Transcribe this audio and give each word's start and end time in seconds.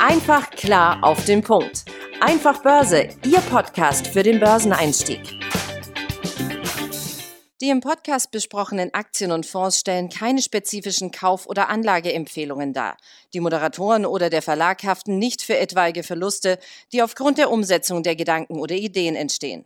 Einfach 0.00 0.50
klar 0.50 1.02
auf 1.02 1.24
den 1.24 1.42
Punkt. 1.42 1.84
Einfach 2.20 2.62
Börse, 2.62 3.08
Ihr 3.26 3.40
Podcast 3.40 4.06
für 4.06 4.22
den 4.22 4.38
Börseneinstieg. 4.38 5.20
Die 7.60 7.70
im 7.70 7.80
Podcast 7.80 8.30
besprochenen 8.30 8.94
Aktien 8.94 9.32
und 9.32 9.44
Fonds 9.44 9.80
stellen 9.80 10.08
keine 10.08 10.40
spezifischen 10.40 11.10
Kauf- 11.10 11.48
oder 11.48 11.68
Anlageempfehlungen 11.68 12.72
dar. 12.72 12.96
Die 13.34 13.40
Moderatoren 13.40 14.06
oder 14.06 14.30
der 14.30 14.40
Verlag 14.40 14.84
haften 14.84 15.18
nicht 15.18 15.42
für 15.42 15.58
etwaige 15.58 16.04
Verluste, 16.04 16.60
die 16.92 17.02
aufgrund 17.02 17.36
der 17.36 17.50
Umsetzung 17.50 18.04
der 18.04 18.14
Gedanken 18.14 18.60
oder 18.60 18.76
Ideen 18.76 19.16
entstehen. 19.16 19.64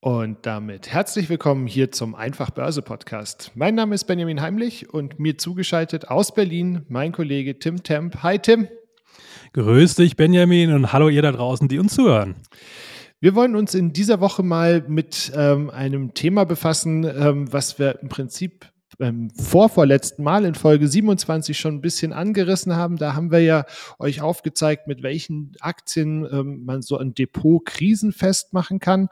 Und 0.00 0.44
damit 0.44 0.92
herzlich 0.92 1.30
willkommen 1.30 1.66
hier 1.66 1.90
zum 1.90 2.14
Einfach 2.14 2.50
Börse 2.50 2.82
Podcast. 2.82 3.52
Mein 3.54 3.76
Name 3.76 3.94
ist 3.94 4.04
Benjamin 4.04 4.42
Heimlich 4.42 4.92
und 4.92 5.18
mir 5.18 5.38
zugeschaltet 5.38 6.08
aus 6.08 6.34
Berlin 6.34 6.84
mein 6.90 7.12
Kollege 7.12 7.58
Tim 7.58 7.82
Temp. 7.82 8.22
Hi 8.22 8.38
Tim. 8.38 8.68
Grüß 9.56 9.94
dich, 9.94 10.16
Benjamin, 10.16 10.70
und 10.70 10.92
hallo 10.92 11.08
ihr 11.08 11.22
da 11.22 11.32
draußen, 11.32 11.66
die 11.66 11.78
uns 11.78 11.94
zuhören. 11.94 12.34
Wir 13.20 13.34
wollen 13.34 13.56
uns 13.56 13.74
in 13.74 13.94
dieser 13.94 14.20
Woche 14.20 14.42
mal 14.42 14.84
mit 14.86 15.32
ähm, 15.34 15.70
einem 15.70 16.12
Thema 16.12 16.44
befassen, 16.44 17.04
ähm, 17.04 17.50
was 17.50 17.78
wir 17.78 18.02
im 18.02 18.10
Prinzip 18.10 18.66
beim 18.98 19.30
vorvorletzten 19.30 20.24
Mal 20.24 20.44
in 20.44 20.54
Folge 20.54 20.88
27 20.88 21.58
schon 21.58 21.74
ein 21.74 21.80
bisschen 21.80 22.12
angerissen 22.12 22.76
haben. 22.76 22.96
Da 22.96 23.14
haben 23.14 23.30
wir 23.30 23.40
ja 23.40 23.64
euch 23.98 24.20
aufgezeigt, 24.20 24.86
mit 24.86 25.02
welchen 25.02 25.52
Aktien 25.60 26.26
ähm, 26.30 26.64
man 26.64 26.82
so 26.82 26.98
ein 26.98 27.14
Depot 27.14 27.64
krisenfest 27.64 28.52
machen 28.52 28.78
kann. 28.78 29.08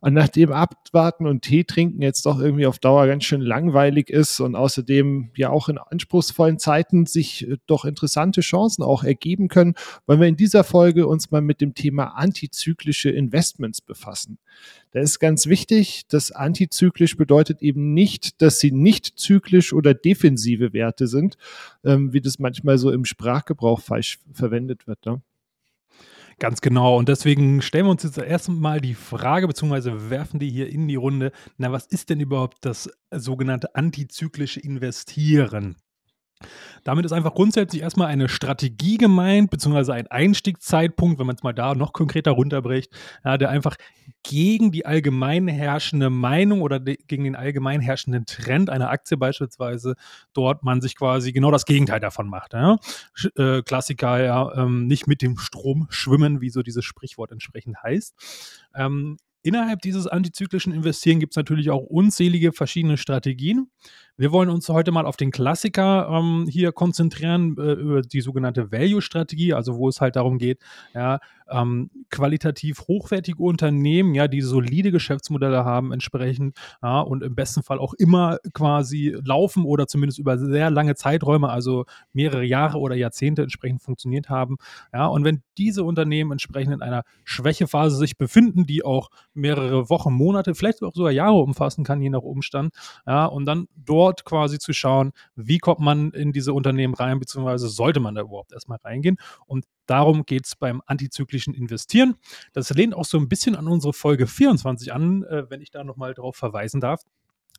Und 0.00 0.14
nachdem 0.14 0.52
Abwarten 0.52 1.26
und 1.26 1.42
Tee 1.42 1.64
trinken 1.64 2.02
jetzt 2.02 2.26
doch 2.26 2.38
irgendwie 2.38 2.66
auf 2.66 2.78
Dauer 2.78 3.06
ganz 3.06 3.24
schön 3.24 3.40
langweilig 3.40 4.10
ist 4.10 4.40
und 4.40 4.54
außerdem 4.54 5.30
ja 5.36 5.50
auch 5.50 5.68
in 5.68 5.78
anspruchsvollen 5.78 6.58
Zeiten 6.58 7.06
sich 7.06 7.48
äh, 7.48 7.56
doch 7.66 7.84
interessante 7.84 8.40
Chancen 8.40 8.82
auch 8.82 9.04
ergeben 9.04 9.48
können, 9.48 9.74
wollen 10.06 10.20
wir 10.20 10.28
in 10.28 10.36
dieser 10.36 10.64
Folge 10.64 11.06
uns 11.06 11.30
mal 11.30 11.40
mit 11.40 11.60
dem 11.60 11.74
Thema 11.74 12.16
antizyklische 12.16 13.10
Investments 13.10 13.80
befassen. 13.80 14.38
Da 14.94 15.00
ist 15.00 15.18
ganz 15.18 15.48
wichtig, 15.48 16.06
dass 16.06 16.30
antizyklisch 16.30 17.16
bedeutet 17.16 17.60
eben 17.62 17.94
nicht, 17.94 18.40
dass 18.40 18.60
sie 18.60 18.70
nicht 18.70 19.18
zyklisch 19.18 19.72
oder 19.72 19.92
defensive 19.92 20.72
Werte 20.72 21.08
sind, 21.08 21.36
ähm, 21.82 22.12
wie 22.12 22.20
das 22.20 22.38
manchmal 22.38 22.78
so 22.78 22.92
im 22.92 23.04
Sprachgebrauch 23.04 23.80
falsch 23.80 24.20
verwendet 24.32 24.86
wird. 24.86 25.04
Ne? 25.04 25.20
Ganz 26.38 26.60
genau. 26.60 26.96
Und 26.96 27.08
deswegen 27.08 27.60
stellen 27.60 27.86
wir 27.86 27.90
uns 27.90 28.04
jetzt 28.04 28.18
erstmal 28.18 28.80
die 28.80 28.94
Frage, 28.94 29.48
beziehungsweise 29.48 30.10
werfen 30.10 30.38
die 30.38 30.50
hier 30.50 30.68
in 30.68 30.86
die 30.86 30.94
Runde, 30.94 31.32
na, 31.58 31.72
was 31.72 31.86
ist 31.86 32.08
denn 32.08 32.20
überhaupt 32.20 32.58
das 32.64 32.88
sogenannte 33.10 33.74
antizyklische 33.74 34.60
Investieren? 34.60 35.74
Damit 36.82 37.04
ist 37.06 37.12
einfach 37.12 37.34
grundsätzlich 37.34 37.82
erstmal 37.82 38.08
eine 38.08 38.28
Strategie 38.28 38.98
gemeint, 38.98 39.50
beziehungsweise 39.50 39.94
ein 39.94 40.06
Einstiegszeitpunkt, 40.08 41.18
wenn 41.18 41.26
man 41.26 41.36
es 41.36 41.42
mal 41.42 41.52
da 41.52 41.74
noch 41.74 41.92
konkreter 41.92 42.32
runterbricht, 42.32 42.92
ja, 43.24 43.38
der 43.38 43.50
einfach 43.50 43.76
gegen 44.22 44.70
die 44.70 44.84
allgemein 44.84 45.48
herrschende 45.48 46.10
Meinung 46.10 46.60
oder 46.60 46.80
gegen 46.80 47.24
den 47.24 47.36
allgemein 47.36 47.80
herrschenden 47.80 48.26
Trend 48.26 48.68
einer 48.68 48.90
Aktie 48.90 49.16
beispielsweise 49.16 49.94
dort 50.34 50.62
man 50.62 50.80
sich 50.80 50.96
quasi 50.96 51.32
genau 51.32 51.50
das 51.50 51.64
Gegenteil 51.64 52.00
davon 52.00 52.28
macht. 52.28 52.52
Ja. 52.52 52.76
Äh, 53.36 53.62
Klassiker, 53.62 54.22
ja, 54.22 54.54
ähm, 54.56 54.86
nicht 54.86 55.06
mit 55.06 55.22
dem 55.22 55.38
Strom 55.38 55.86
schwimmen, 55.90 56.40
wie 56.40 56.50
so 56.50 56.62
dieses 56.62 56.84
Sprichwort 56.84 57.32
entsprechend 57.32 57.82
heißt. 57.82 58.14
Ähm, 58.74 59.16
Innerhalb 59.46 59.82
dieses 59.82 60.06
antizyklischen 60.06 60.72
Investieren 60.72 61.20
gibt 61.20 61.34
es 61.34 61.36
natürlich 61.36 61.70
auch 61.70 61.82
unzählige 61.82 62.54
verschiedene 62.54 62.96
Strategien. 62.96 63.70
Wir 64.16 64.30
wollen 64.30 64.48
uns 64.48 64.68
heute 64.68 64.92
mal 64.92 65.06
auf 65.06 65.16
den 65.16 65.32
Klassiker 65.32 66.08
ähm, 66.08 66.46
hier 66.48 66.70
konzentrieren, 66.70 67.56
äh, 67.58 67.72
über 67.72 68.00
die 68.00 68.20
sogenannte 68.20 68.70
Value-Strategie, 68.70 69.54
also 69.54 69.76
wo 69.76 69.88
es 69.88 70.00
halt 70.00 70.14
darum 70.14 70.38
geht, 70.38 70.60
ja, 70.94 71.18
ähm, 71.50 71.90
qualitativ 72.10 72.86
hochwertige 72.86 73.42
Unternehmen, 73.42 74.14
ja, 74.14 74.28
die 74.28 74.40
solide 74.40 74.92
Geschäftsmodelle 74.92 75.64
haben 75.64 75.92
entsprechend, 75.92 76.56
ja, 76.80 77.00
und 77.00 77.24
im 77.24 77.34
besten 77.34 77.64
Fall 77.64 77.78
auch 77.78 77.92
immer 77.94 78.38
quasi 78.52 79.16
laufen 79.24 79.64
oder 79.64 79.88
zumindest 79.88 80.20
über 80.20 80.38
sehr 80.38 80.70
lange 80.70 80.94
Zeiträume, 80.94 81.48
also 81.48 81.84
mehrere 82.12 82.44
Jahre 82.44 82.78
oder 82.78 82.94
Jahrzehnte 82.94 83.42
entsprechend 83.42 83.82
funktioniert 83.82 84.28
haben. 84.28 84.58
Ja, 84.92 85.06
und 85.06 85.24
wenn 85.24 85.42
diese 85.58 85.82
Unternehmen 85.82 86.30
entsprechend 86.30 86.72
in 86.72 86.82
einer 86.82 87.02
Schwächephase 87.24 87.96
sich 87.96 88.16
befinden, 88.16 88.64
die 88.64 88.84
auch 88.84 89.10
mehrere 89.34 89.90
Wochen, 89.90 90.12
Monate, 90.12 90.54
vielleicht 90.54 90.82
auch 90.84 90.94
sogar 90.94 91.12
Jahre 91.12 91.40
umfassen 91.40 91.82
kann, 91.82 92.00
je 92.00 92.10
nach 92.10 92.22
Umstand, 92.22 92.72
ja, 93.06 93.26
und 93.26 93.44
dann 93.46 93.66
dort 93.76 94.03
quasi 94.12 94.58
zu 94.58 94.72
schauen, 94.72 95.12
wie 95.34 95.58
kommt 95.58 95.80
man 95.80 96.10
in 96.10 96.32
diese 96.32 96.52
Unternehmen 96.52 96.94
rein, 96.94 97.18
beziehungsweise 97.18 97.68
sollte 97.68 98.00
man 98.00 98.14
da 98.14 98.22
überhaupt 98.22 98.52
erstmal 98.52 98.78
reingehen. 98.82 99.16
Und 99.46 99.64
Darum 99.86 100.24
geht 100.24 100.46
es 100.46 100.56
beim 100.56 100.80
antizyklischen 100.86 101.52
Investieren. 101.54 102.14
Das 102.52 102.70
lehnt 102.70 102.94
auch 102.94 103.04
so 103.04 103.18
ein 103.18 103.28
bisschen 103.28 103.54
an 103.54 103.68
unsere 103.68 103.92
Folge 103.92 104.26
24 104.26 104.92
an, 104.92 105.24
äh, 105.24 105.50
wenn 105.50 105.60
ich 105.60 105.70
da 105.70 105.84
nochmal 105.84 106.14
drauf 106.14 106.36
verweisen 106.36 106.80
darf 106.80 107.02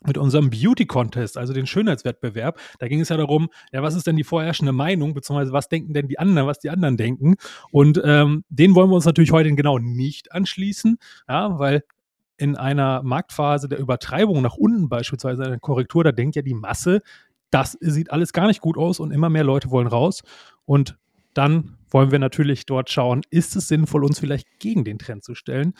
mit 0.06 0.18
unserem 0.18 0.50
Beauty 0.50 0.86
Contest, 0.86 1.38
also 1.38 1.54
den 1.54 1.68
Schönheitswettbewerb. 1.68 2.60
Da 2.80 2.88
ging 2.88 3.00
es 3.00 3.10
ja 3.10 3.18
darum, 3.18 3.50
ja, 3.72 3.82
was 3.82 3.96
ist 3.96 4.06
denn 4.06 4.18
die 4.18 4.24
vorherrschende 4.24 4.74
Meinung, 4.74 5.14
beziehungsweise 5.14 5.54
was 5.54 5.70
denken 5.70 5.94
denn 5.94 6.08
die 6.08 6.20
anderen, 6.20 6.48
was 6.48 6.60
die 6.60 6.70
anderen 6.70 6.98
denken. 6.98 7.36
Und 7.72 8.02
ähm, 8.04 8.44
den 8.50 8.76
wollen 8.76 8.90
wir 8.90 8.96
uns 8.96 9.06
natürlich 9.06 9.32
heute 9.32 9.54
genau 9.56 9.80
nicht 9.80 10.32
anschließen, 10.34 10.98
ja, 11.30 11.58
weil 11.58 11.84
in 12.38 12.56
einer 12.56 13.02
Marktphase 13.04 13.70
der 13.70 13.80
Übertreibung 13.80 14.42
nach 14.42 14.56
unten 14.56 14.90
beispielsweise 14.90 15.44
eine 15.44 15.60
Korrektur, 15.60 16.04
da 16.04 16.12
denkt 16.12 16.36
ja 16.36 16.42
die 16.42 16.54
Masse, 16.54 17.02
das 17.50 17.78
sieht 17.80 18.12
alles 18.12 18.34
gar 18.34 18.48
nicht 18.48 18.62
gut 18.62 18.78
aus 18.78 19.00
und 19.00 19.12
immer 19.12 19.30
mehr 19.30 19.44
Leute 19.44 19.72
wollen 19.72 19.88
raus. 19.88 20.24
Und 20.66 20.98
dann 21.34 21.78
wollen 21.90 22.12
wir 22.12 22.20
natürlich 22.20 22.66
dort 22.66 22.90
schauen, 22.90 23.22
ist 23.30 23.56
es 23.56 23.68
sinnvoll, 23.68 24.04
uns 24.04 24.20
vielleicht 24.20 24.48
gegen 24.60 24.84
den 24.84 25.00
Trend 25.00 25.24
zu 25.24 25.36
stellen? 25.36 25.74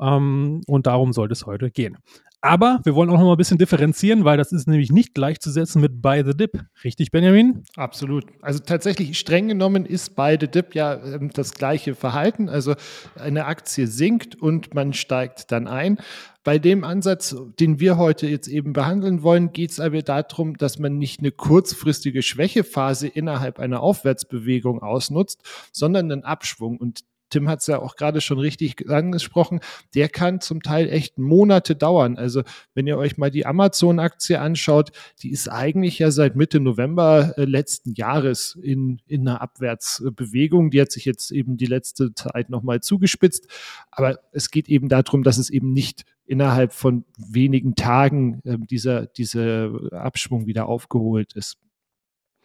Ähm, 0.00 0.62
und 0.66 0.86
darum 0.86 1.12
sollte 1.12 1.32
es 1.32 1.46
heute 1.46 1.70
gehen. 1.70 1.98
Aber 2.44 2.80
wir 2.82 2.96
wollen 2.96 3.08
auch 3.08 3.18
noch 3.18 3.24
mal 3.24 3.34
ein 3.34 3.36
bisschen 3.36 3.56
differenzieren, 3.56 4.24
weil 4.24 4.36
das 4.36 4.50
ist 4.50 4.66
nämlich 4.66 4.90
nicht 4.90 5.14
gleichzusetzen 5.14 5.80
mit 5.80 6.02
Buy 6.02 6.24
the 6.26 6.36
Dip. 6.36 6.58
Richtig, 6.82 7.12
Benjamin? 7.12 7.62
Absolut. 7.76 8.24
Also 8.42 8.58
tatsächlich 8.58 9.16
streng 9.16 9.46
genommen 9.46 9.86
ist 9.86 10.16
Buy 10.16 10.36
the 10.40 10.48
Dip 10.48 10.74
ja 10.74 10.94
ähm, 11.04 11.30
das 11.32 11.54
gleiche 11.54 11.94
Verhalten. 11.94 12.48
Also 12.48 12.74
eine 13.14 13.44
Aktie 13.44 13.86
sinkt 13.86 14.34
und 14.34 14.74
man 14.74 14.92
steigt 14.92 15.52
dann 15.52 15.68
ein. 15.68 15.98
Bei 16.42 16.58
dem 16.58 16.82
Ansatz, 16.82 17.36
den 17.60 17.78
wir 17.78 17.96
heute 17.96 18.26
jetzt 18.26 18.48
eben 18.48 18.72
behandeln 18.72 19.22
wollen, 19.22 19.52
geht 19.52 19.70
es 19.70 19.78
aber 19.78 20.02
darum, 20.02 20.56
dass 20.56 20.80
man 20.80 20.98
nicht 20.98 21.20
eine 21.20 21.30
kurzfristige 21.30 22.22
Schwächephase 22.22 23.06
innerhalb 23.06 23.60
einer 23.60 23.80
Aufwärtsbewegung 23.80 24.82
ausnutzt, 24.82 25.42
sondern 25.70 26.10
einen 26.10 26.24
Abschwung. 26.24 26.78
Und 26.78 27.04
Tim 27.32 27.48
hat 27.48 27.60
es 27.60 27.66
ja 27.66 27.80
auch 27.80 27.96
gerade 27.96 28.20
schon 28.20 28.38
richtig 28.38 28.88
angesprochen, 28.90 29.60
der 29.94 30.08
kann 30.08 30.40
zum 30.40 30.62
Teil 30.62 30.88
echt 30.88 31.18
Monate 31.18 31.74
dauern. 31.74 32.18
Also 32.18 32.42
wenn 32.74 32.86
ihr 32.86 32.98
euch 32.98 33.16
mal 33.16 33.30
die 33.30 33.46
Amazon-Aktie 33.46 34.38
anschaut, 34.38 34.92
die 35.22 35.30
ist 35.30 35.48
eigentlich 35.48 35.98
ja 35.98 36.10
seit 36.10 36.36
Mitte 36.36 36.60
November 36.60 37.34
äh, 37.36 37.44
letzten 37.44 37.94
Jahres 37.94 38.58
in, 38.62 39.00
in 39.06 39.26
einer 39.26 39.40
Abwärtsbewegung. 39.40 40.70
Die 40.70 40.80
hat 40.80 40.92
sich 40.92 41.04
jetzt 41.04 41.30
eben 41.30 41.56
die 41.56 41.66
letzte 41.66 42.14
Zeit 42.14 42.50
nochmal 42.50 42.80
zugespitzt. 42.80 43.48
Aber 43.90 44.18
es 44.32 44.50
geht 44.50 44.68
eben 44.68 44.88
darum, 44.88 45.22
dass 45.22 45.38
es 45.38 45.50
eben 45.50 45.72
nicht 45.72 46.04
innerhalb 46.26 46.72
von 46.72 47.04
wenigen 47.16 47.74
Tagen 47.74 48.40
äh, 48.44 48.58
dieser, 48.58 49.06
dieser 49.06 49.92
Abschwung 49.92 50.46
wieder 50.46 50.66
aufgeholt 50.66 51.32
ist. 51.34 51.56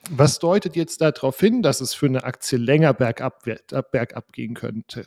Was 0.09 0.39
deutet 0.39 0.75
jetzt 0.75 1.01
darauf 1.01 1.39
hin, 1.39 1.61
dass 1.61 1.81
es 1.81 1.93
für 1.93 2.05
eine 2.05 2.23
Aktie 2.23 2.57
länger 2.57 2.93
bergab, 2.93 3.43
bergab 3.91 4.31
gehen 4.31 4.53
könnte? 4.53 5.05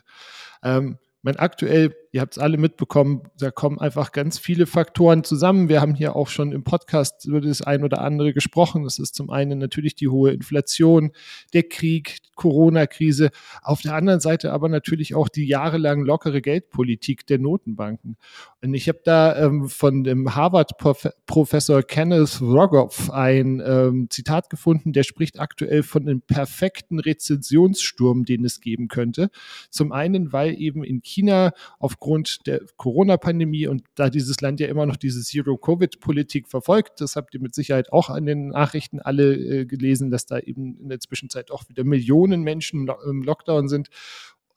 Ähm, 0.63 0.97
mein 1.21 1.37
aktuell 1.37 1.95
Ihr 2.13 2.19
habt 2.19 2.33
es 2.33 2.43
alle 2.43 2.57
mitbekommen, 2.57 3.23
da 3.37 3.51
kommen 3.51 3.79
einfach 3.79 4.11
ganz 4.11 4.37
viele 4.37 4.65
Faktoren 4.65 5.23
zusammen. 5.23 5.69
Wir 5.69 5.79
haben 5.79 5.95
hier 5.95 6.13
auch 6.15 6.27
schon 6.27 6.51
im 6.51 6.65
Podcast 6.65 7.25
über 7.25 7.39
das 7.39 7.61
ein 7.61 7.85
oder 7.85 8.01
andere 8.01 8.33
gesprochen. 8.33 8.83
Das 8.83 8.99
ist 8.99 9.15
zum 9.15 9.29
einen 9.29 9.59
natürlich 9.59 9.95
die 9.95 10.09
hohe 10.09 10.31
Inflation, 10.31 11.11
der 11.53 11.63
Krieg, 11.63 12.17
Corona-Krise. 12.35 13.29
Auf 13.61 13.81
der 13.81 13.93
anderen 13.93 14.19
Seite 14.19 14.51
aber 14.51 14.67
natürlich 14.67 15.15
auch 15.15 15.29
die 15.29 15.45
jahrelang 15.45 16.03
lockere 16.03 16.41
Geldpolitik 16.41 17.25
der 17.27 17.39
Notenbanken. 17.39 18.17
Und 18.61 18.73
ich 18.73 18.89
habe 18.89 18.99
da 19.03 19.37
ähm, 19.37 19.69
von 19.69 20.03
dem 20.03 20.35
Harvard-Professor 20.35 21.83
Kenneth 21.83 22.41
Rogoff 22.41 23.09
ein 23.11 23.61
ähm, 23.65 24.07
Zitat 24.09 24.49
gefunden, 24.49 24.91
der 24.91 25.03
spricht 25.03 25.39
aktuell 25.39 25.83
von 25.83 26.03
einem 26.03 26.21
perfekten 26.21 26.99
Rezessionssturm, 26.99 28.25
den 28.25 28.43
es 28.43 28.59
geben 28.59 28.87
könnte. 28.87 29.29
Zum 29.69 29.91
einen, 29.91 30.33
weil 30.33 30.59
eben 30.59 30.83
in 30.83 31.01
China 31.01 31.53
auf 31.79 31.99
aufgrund 32.01 32.47
der 32.47 32.61
Corona-Pandemie 32.77 33.67
und 33.67 33.83
da 33.93 34.09
dieses 34.09 34.41
Land 34.41 34.59
ja 34.59 34.67
immer 34.67 34.87
noch 34.87 34.95
diese 34.95 35.21
Zero-Covid-Politik 35.21 36.47
verfolgt, 36.47 36.99
das 36.99 37.15
habt 37.15 37.35
ihr 37.35 37.39
mit 37.39 37.53
Sicherheit 37.53 37.93
auch 37.93 38.09
an 38.09 38.25
den 38.25 38.47
Nachrichten 38.47 38.99
alle 38.99 39.35
äh, 39.35 39.65
gelesen, 39.65 40.09
dass 40.09 40.25
da 40.25 40.39
eben 40.39 40.79
in 40.79 40.89
der 40.89 40.99
Zwischenzeit 40.99 41.51
auch 41.51 41.69
wieder 41.69 41.83
Millionen 41.83 42.41
Menschen 42.41 42.89
im 43.07 43.21
Lockdown 43.21 43.67
sind 43.67 43.89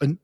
und 0.00 0.20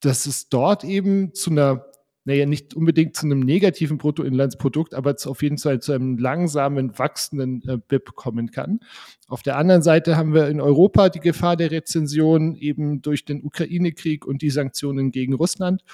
dass 0.00 0.26
es 0.26 0.48
dort 0.48 0.82
eben 0.82 1.32
zu 1.32 1.50
einer 1.50 1.86
naja, 2.26 2.46
nicht 2.46 2.72
unbedingt 2.72 3.14
zu 3.16 3.26
einem 3.26 3.40
negativen 3.40 3.98
Bruttoinlandsprodukt, 3.98 4.94
aber 4.94 5.14
auf 5.26 5.42
jeden 5.42 5.58
Fall 5.58 5.80
zu 5.80 5.92
einem 5.92 6.16
langsamen, 6.16 6.98
wachsenden 6.98 7.62
äh, 7.68 7.76
BIP 7.76 8.14
kommen 8.14 8.50
kann. 8.50 8.80
Auf 9.28 9.42
der 9.42 9.58
anderen 9.58 9.82
Seite 9.82 10.16
haben 10.16 10.32
wir 10.32 10.48
in 10.48 10.58
Europa 10.58 11.10
die 11.10 11.20
Gefahr 11.20 11.54
der 11.54 11.70
Rezension 11.70 12.56
eben 12.56 13.02
durch 13.02 13.26
den 13.26 13.44
Ukraine-Krieg 13.44 14.24
und 14.24 14.40
die 14.40 14.48
Sanktionen 14.48 15.10
gegen 15.10 15.34
Russland. 15.34 15.84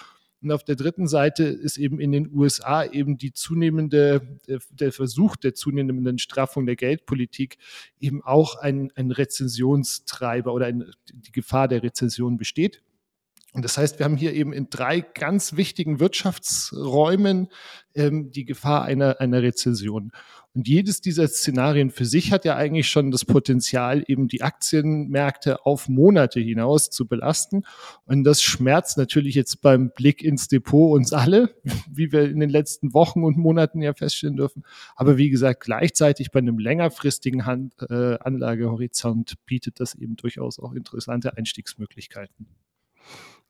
Und 0.43 0.53
auf 0.53 0.65
der 0.65 0.77
dritten 0.77 1.07
Seite 1.07 1.45
ist 1.45 1.77
eben 1.77 2.01
in 2.01 2.13
den 2.13 2.31
USA 2.33 2.85
eben 2.85 3.19
die 3.19 3.33
zunehmende, 3.33 4.39
der 4.71 4.93
Versuch 4.93 5.37
der 5.37 5.55
zunehmenden 5.55 6.19
Straffung 6.19 6.65
der 6.65 6.77
Geldpolitik 6.77 7.59
eben 8.01 8.23
auch 8.23 8.57
ein, 8.57 8.91
ein 8.95 9.11
Rezensionstreiber 9.11 10.55
oder 10.55 10.67
ein, 10.67 10.91
die 11.13 11.33
Gefahr 11.33 11.69
der 11.69 11.83
Rezession 11.83 12.39
besteht. 12.39 12.83
Und 13.53 13.65
das 13.65 13.77
heißt, 13.77 13.99
wir 13.99 14.05
haben 14.05 14.17
hier 14.17 14.33
eben 14.33 14.53
in 14.53 14.69
drei 14.71 15.01
ganz 15.01 15.57
wichtigen 15.57 15.99
Wirtschaftsräumen 15.99 17.49
ähm, 17.95 18.31
die 18.31 18.45
Gefahr 18.45 18.85
einer, 18.85 19.21
einer 19.21 19.43
Rezession. 19.43 20.13
Und 20.53 20.67
jedes 20.67 21.01
dieser 21.01 21.29
Szenarien 21.29 21.91
für 21.91 22.05
sich 22.05 22.33
hat 22.33 22.45
ja 22.45 22.57
eigentlich 22.57 22.89
schon 22.89 23.13
das 23.13 23.25
Potenzial, 23.25 24.03
eben 24.09 24.27
die 24.27 24.43
Aktienmärkte 24.43 25.65
auf 25.65 25.89
Monate 25.89 26.41
hinaus 26.41 26.91
zu 26.91 27.07
belasten. 27.07 27.63
Und 28.05 28.25
das 28.25 28.43
schmerzt 28.43 28.99
natürlich 28.99 29.37
jetzt 29.37 29.61
beim 29.63 29.91
Blick 29.91 30.23
ins 30.23 30.49
Depot 30.49 30.97
uns 30.97 31.13
alle, 31.13 31.55
wie 31.91 32.11
wir 32.11 32.29
in 32.29 32.41
den 32.41 32.51
letzten 32.51 32.95
Wochen 32.95 33.23
und 33.23 33.37
Monaten 33.37 33.81
ja 33.81 33.95
feststellen 33.95 34.37
dürfen. 34.37 34.65
Aber 34.97 35.19
wie 35.19 35.31
gesagt, 35.31 35.61
gleichzeitig 35.61 36.33
bei 36.33 36.39
einem 36.39 36.59
längerfristigen 36.59 37.47
Hand, 37.47 37.75
äh, 37.89 38.19
Anlagehorizont 38.19 39.35
bietet 39.47 39.79
das 39.79 39.95
eben 39.95 40.17
durchaus 40.17 40.59
auch 40.59 40.73
interessante 40.73 41.37
Einstiegsmöglichkeiten. 41.37 42.47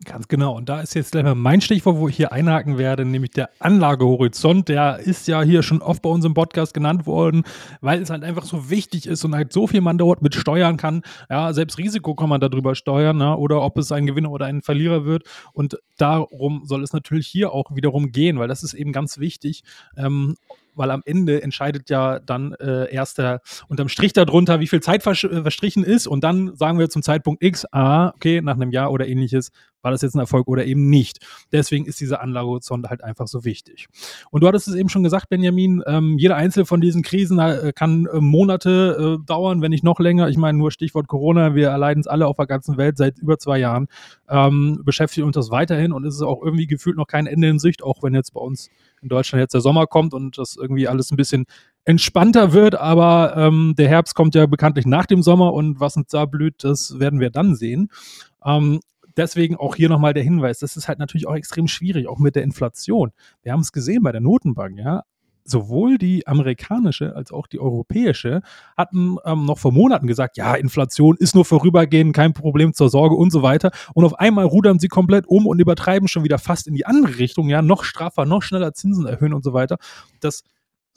Ganz 0.06 0.28
genau. 0.28 0.56
Und 0.56 0.70
da 0.70 0.80
ist 0.80 0.94
jetzt 0.94 1.12
gleich 1.12 1.24
mal 1.24 1.34
mein 1.34 1.60
Stichwort, 1.60 1.96
wo 1.96 2.08
ich 2.08 2.16
hier 2.16 2.32
einhaken 2.32 2.78
werde, 2.78 3.04
nämlich 3.04 3.32
der 3.32 3.50
Anlagehorizont. 3.58 4.70
Der 4.70 4.98
ist 4.98 5.28
ja 5.28 5.42
hier 5.42 5.62
schon 5.62 5.82
oft 5.82 6.00
bei 6.00 6.08
uns 6.08 6.24
im 6.24 6.32
Podcast 6.32 6.72
genannt 6.72 7.06
worden, 7.06 7.44
weil 7.82 8.00
es 8.00 8.08
halt 8.08 8.24
einfach 8.24 8.44
so 8.46 8.70
wichtig 8.70 9.06
ist 9.06 9.26
und 9.26 9.34
halt 9.34 9.52
so 9.52 9.66
viel 9.66 9.82
man 9.82 9.98
dort 9.98 10.22
mit 10.22 10.34
steuern 10.34 10.78
kann. 10.78 11.02
Ja, 11.28 11.52
selbst 11.52 11.76
Risiko 11.76 12.14
kann 12.14 12.30
man 12.30 12.40
darüber 12.40 12.74
steuern, 12.74 13.18
ne? 13.18 13.36
oder 13.36 13.60
ob 13.60 13.76
es 13.76 13.92
ein 13.92 14.06
Gewinner 14.06 14.30
oder 14.30 14.46
ein 14.46 14.62
Verlierer 14.62 15.04
wird. 15.04 15.24
Und 15.52 15.78
darum 15.98 16.62
soll 16.64 16.82
es 16.82 16.94
natürlich 16.94 17.26
hier 17.26 17.52
auch 17.52 17.74
wiederum 17.74 18.10
gehen, 18.10 18.38
weil 18.38 18.48
das 18.48 18.62
ist 18.62 18.72
eben 18.72 18.92
ganz 18.92 19.18
wichtig. 19.18 19.64
Ähm, 19.98 20.36
weil 20.80 20.90
am 20.90 21.02
Ende 21.04 21.42
entscheidet 21.42 21.90
ja 21.90 22.18
dann 22.20 22.54
äh, 22.54 22.90
erst 22.90 23.18
der 23.18 23.42
unterm 23.68 23.90
Strich 23.90 24.14
darunter, 24.14 24.60
wie 24.60 24.66
viel 24.66 24.80
Zeit 24.80 25.06
äh, 25.06 25.42
verstrichen 25.42 25.84
ist 25.84 26.06
und 26.06 26.24
dann 26.24 26.56
sagen 26.56 26.78
wir 26.78 26.88
zum 26.88 27.02
Zeitpunkt 27.02 27.44
X, 27.44 27.66
ah, 27.70 28.08
okay, 28.16 28.40
nach 28.40 28.54
einem 28.54 28.70
Jahr 28.70 28.90
oder 28.90 29.06
ähnliches, 29.06 29.50
war 29.82 29.90
das 29.90 30.02
jetzt 30.02 30.14
ein 30.14 30.20
Erfolg 30.20 30.48
oder 30.48 30.64
eben 30.64 30.88
nicht. 30.88 31.18
Deswegen 31.52 31.86
ist 31.86 32.00
dieser 32.00 32.20
Anlagehorizont 32.20 32.88
halt 32.88 33.02
einfach 33.02 33.26
so 33.26 33.44
wichtig. 33.44 33.86
Und 34.30 34.42
du 34.42 34.48
hattest 34.48 34.68
es 34.68 34.74
eben 34.74 34.88
schon 34.88 35.02
gesagt, 35.02 35.28
Benjamin, 35.28 35.82
ähm, 35.86 36.18
jede 36.18 36.34
einzelne 36.34 36.66
von 36.66 36.80
diesen 36.80 37.02
Krisen 37.02 37.38
äh, 37.38 37.72
kann 37.74 38.06
äh, 38.06 38.20
Monate 38.20 39.18
äh, 39.20 39.26
dauern, 39.26 39.62
wenn 39.62 39.70
nicht 39.70 39.84
noch 39.84 39.98
länger. 40.00 40.28
Ich 40.28 40.36
meine, 40.36 40.58
nur 40.58 40.70
Stichwort 40.70 41.08
Corona, 41.08 41.54
wir 41.54 41.68
erleiden 41.68 42.00
es 42.00 42.06
alle 42.06 42.26
auf 42.26 42.36
der 42.36 42.46
ganzen 42.46 42.76
Welt 42.76 42.96
seit 42.96 43.18
über 43.18 43.38
zwei 43.38 43.58
Jahren, 43.58 43.88
ähm, 44.28 44.80
beschäftigt 44.84 45.24
uns 45.24 45.34
das 45.34 45.50
weiterhin 45.50 45.92
und 45.92 46.04
es 46.04 46.14
ist 46.14 46.22
auch 46.22 46.42
irgendwie 46.42 46.66
gefühlt 46.66 46.96
noch 46.96 47.06
kein 47.06 47.26
Ende 47.26 47.48
in 47.48 47.58
Sicht, 47.58 47.82
auch 47.82 48.02
wenn 48.02 48.14
jetzt 48.14 48.34
bei 48.34 48.40
uns 48.40 48.70
in 49.02 49.08
Deutschland 49.08 49.40
jetzt 49.40 49.54
der 49.54 49.60
Sommer 49.60 49.86
kommt 49.86 50.14
und 50.14 50.38
das 50.38 50.56
irgendwie 50.56 50.88
alles 50.88 51.10
ein 51.10 51.16
bisschen 51.16 51.46
entspannter 51.84 52.52
wird, 52.52 52.74
aber 52.74 53.34
ähm, 53.36 53.74
der 53.76 53.88
Herbst 53.88 54.14
kommt 54.14 54.34
ja 54.34 54.46
bekanntlich 54.46 54.86
nach 54.86 55.06
dem 55.06 55.22
Sommer 55.22 55.52
und 55.52 55.80
was 55.80 55.96
uns 55.96 56.08
da 56.08 56.26
blüht, 56.26 56.62
das 56.64 56.98
werden 56.98 57.20
wir 57.20 57.30
dann 57.30 57.54
sehen. 57.54 57.90
Ähm, 58.44 58.80
deswegen 59.16 59.56
auch 59.56 59.74
hier 59.76 59.88
nochmal 59.88 60.14
der 60.14 60.22
Hinweis, 60.22 60.58
das 60.58 60.76
ist 60.76 60.88
halt 60.88 60.98
natürlich 60.98 61.26
auch 61.26 61.34
extrem 61.34 61.68
schwierig, 61.68 62.06
auch 62.06 62.18
mit 62.18 62.36
der 62.36 62.42
Inflation. 62.42 63.12
Wir 63.42 63.52
haben 63.52 63.60
es 63.60 63.72
gesehen 63.72 64.02
bei 64.02 64.12
der 64.12 64.20
Notenbank, 64.20 64.78
ja 64.78 65.02
sowohl 65.44 65.98
die 65.98 66.26
amerikanische 66.26 67.14
als 67.16 67.32
auch 67.32 67.46
die 67.46 67.60
europäische 67.60 68.42
hatten 68.76 69.16
ähm, 69.24 69.46
noch 69.46 69.58
vor 69.58 69.72
Monaten 69.72 70.06
gesagt, 70.06 70.36
ja, 70.36 70.54
Inflation 70.54 71.16
ist 71.16 71.34
nur 71.34 71.44
vorübergehend, 71.44 72.14
kein 72.14 72.32
Problem 72.32 72.74
zur 72.74 72.90
Sorge 72.90 73.14
und 73.14 73.30
so 73.30 73.42
weiter. 73.42 73.70
Und 73.94 74.04
auf 74.04 74.18
einmal 74.18 74.44
rudern 74.44 74.78
sie 74.78 74.88
komplett 74.88 75.26
um 75.26 75.46
und 75.46 75.60
übertreiben 75.60 76.08
schon 76.08 76.24
wieder 76.24 76.38
fast 76.38 76.66
in 76.66 76.74
die 76.74 76.86
andere 76.86 77.18
Richtung, 77.18 77.48
ja, 77.48 77.62
noch 77.62 77.84
straffer, 77.84 78.26
noch 78.26 78.42
schneller 78.42 78.72
Zinsen 78.72 79.06
erhöhen 79.06 79.34
und 79.34 79.44
so 79.44 79.52
weiter. 79.52 79.78
Das 80.20 80.44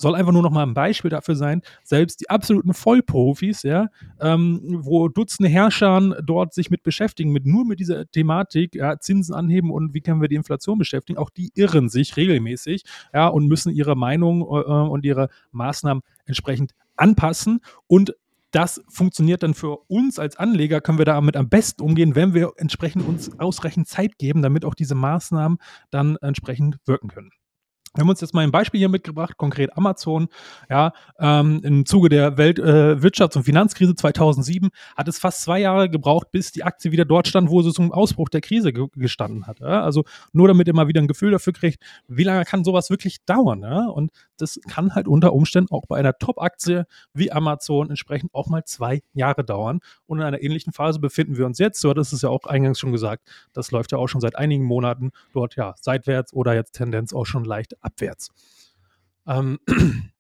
soll 0.04 0.14
einfach 0.14 0.32
nur 0.32 0.44
noch 0.44 0.52
mal 0.52 0.62
ein 0.62 0.76
Beispiel 0.76 1.10
dafür 1.10 1.36
sein, 1.36 1.64
selbst 1.84 2.22
die 2.22 2.30
absoluten 2.30 2.76
Vollprofis, 2.76 3.64
ja, 3.64 3.88
ähm, 4.22 4.62
wo 4.82 5.08
Dutzende 5.08 5.50
Herrscher 5.50 6.22
dort 6.24 6.54
sich 6.54 6.70
mit 6.70 6.84
beschäftigen, 6.84 7.32
mit 7.32 7.48
nur 7.48 7.66
mit 7.66 7.80
dieser 7.80 8.06
Thematik, 8.12 8.76
ja, 8.76 9.00
Zinsen 9.00 9.34
anheben 9.34 9.72
und 9.72 9.96
wie 9.96 10.02
können 10.02 10.22
wir 10.22 10.28
die 10.28 10.36
Inflation 10.36 10.78
beschäftigen, 10.78 11.18
auch 11.18 11.32
die 11.32 11.52
irren 11.56 11.90
sich 11.90 12.16
regelmäßig, 12.16 12.84
ja, 13.14 13.28
und 13.28 13.48
müssen 13.48 13.74
ihre 13.74 13.96
Meinung 13.96 14.42
äh, 14.42 14.44
und 14.44 15.06
ihre 15.06 15.30
Maßnahmen 15.52 16.04
entsprechend 16.26 16.74
anpassen 16.96 17.62
und 17.88 18.14
das 18.52 18.84
funktioniert 18.88 19.42
dann 19.42 19.56
für 19.56 19.78
uns 19.88 20.20
als 20.20 20.38
Anleger, 20.38 20.80
können 20.80 21.00
wir 21.00 21.06
damit 21.06 21.36
am 21.36 21.50
besten 21.50 21.82
umgehen, 21.82 22.14
wenn 22.14 22.36
wir 22.36 22.52
entsprechend 22.58 23.08
uns 23.08 23.40
ausreichend 23.40 23.88
Zeit 23.88 24.20
geben, 24.20 24.44
damit 24.44 24.64
auch 24.64 24.76
diese 24.76 24.94
Maßnahmen 24.94 25.58
dann 25.90 26.18
entsprechend 26.18 26.78
wirken 26.86 27.08
können. 27.08 27.32
Wir 27.96 28.02
haben 28.02 28.10
uns 28.10 28.22
jetzt 28.22 28.34
mal 28.34 28.42
ein 28.42 28.52
Beispiel 28.52 28.80
hier 28.80 28.90
mitgebracht, 28.90 29.38
konkret 29.38 29.78
Amazon. 29.78 30.28
Ja, 30.68 30.94
ähm, 31.20 31.62
im 31.64 31.86
Zuge 31.86 32.10
der 32.10 32.38
Weltwirtschafts- 32.38 33.36
äh, 33.36 33.38
und 33.38 33.44
Finanzkrise 33.44 33.94
2007 33.94 34.72
hat 34.98 35.08
es 35.08 35.20
fast 35.20 35.44
zwei 35.44 35.60
Jahre 35.60 35.90
gebraucht, 35.90 36.32
bis 36.32 36.52
die 36.52 36.64
Aktie 36.64 36.92
wieder 36.92 37.06
dort 37.06 37.28
stand, 37.28 37.52
wo 37.52 37.62
sie 37.62 37.72
zum 37.72 37.92
Ausbruch 37.92 38.30
der 38.30 38.42
Krise 38.42 38.74
ge 38.74 38.88
gestanden 38.96 39.46
hat. 39.46 39.60
Ja? 39.60 39.84
Also 39.84 40.06
nur 40.32 40.48
damit 40.48 40.68
ihr 40.68 40.74
mal 40.74 40.88
wieder 40.88 41.02
ein 41.02 41.08
Gefühl 41.08 41.30
dafür 41.30 41.54
kriegt, 41.54 41.84
wie 42.08 42.24
lange 42.24 42.46
kann 42.46 42.64
sowas 42.64 42.90
wirklich 42.90 43.26
dauern. 43.26 43.62
Ja? 43.62 43.86
Und 43.86 44.12
das 44.38 44.60
kann 44.68 44.96
halt 44.96 45.08
unter 45.08 45.34
Umständen 45.34 45.72
auch 45.72 45.86
bei 45.86 45.98
einer 45.98 46.18
Top-Aktie 46.18 46.88
wie 47.14 47.32
Amazon 47.32 47.92
entsprechend 47.92 48.34
auch 48.34 48.48
mal 48.48 48.64
zwei 48.66 49.04
Jahre 49.14 49.44
dauern. 49.44 49.82
Und 50.08 50.18
in 50.18 50.24
einer 50.24 50.42
ähnlichen 50.42 50.74
Phase 50.74 51.00
befinden 51.00 51.38
wir 51.38 51.46
uns 51.46 51.60
jetzt. 51.60 51.80
So, 51.80 51.94
das 51.94 52.12
ist 52.12 52.24
ja 52.24 52.30
auch 52.30 52.46
eingangs 52.46 52.80
schon 52.80 52.92
gesagt. 52.92 53.30
Das 53.54 53.70
läuft 53.70 53.92
ja 53.92 54.00
auch 54.00 54.08
schon 54.08 54.20
seit 54.20 54.36
einigen 54.36 54.64
Monaten 54.64 55.12
dort 55.32 55.56
ja 55.56 55.76
seitwärts 55.80 56.34
oder 56.34 56.56
jetzt 56.56 56.72
Tendenz 56.74 57.14
auch 57.14 57.26
schon 57.26 57.46
leicht 57.46 57.83
abwärts. 57.84 58.30
Ähm, 59.28 59.60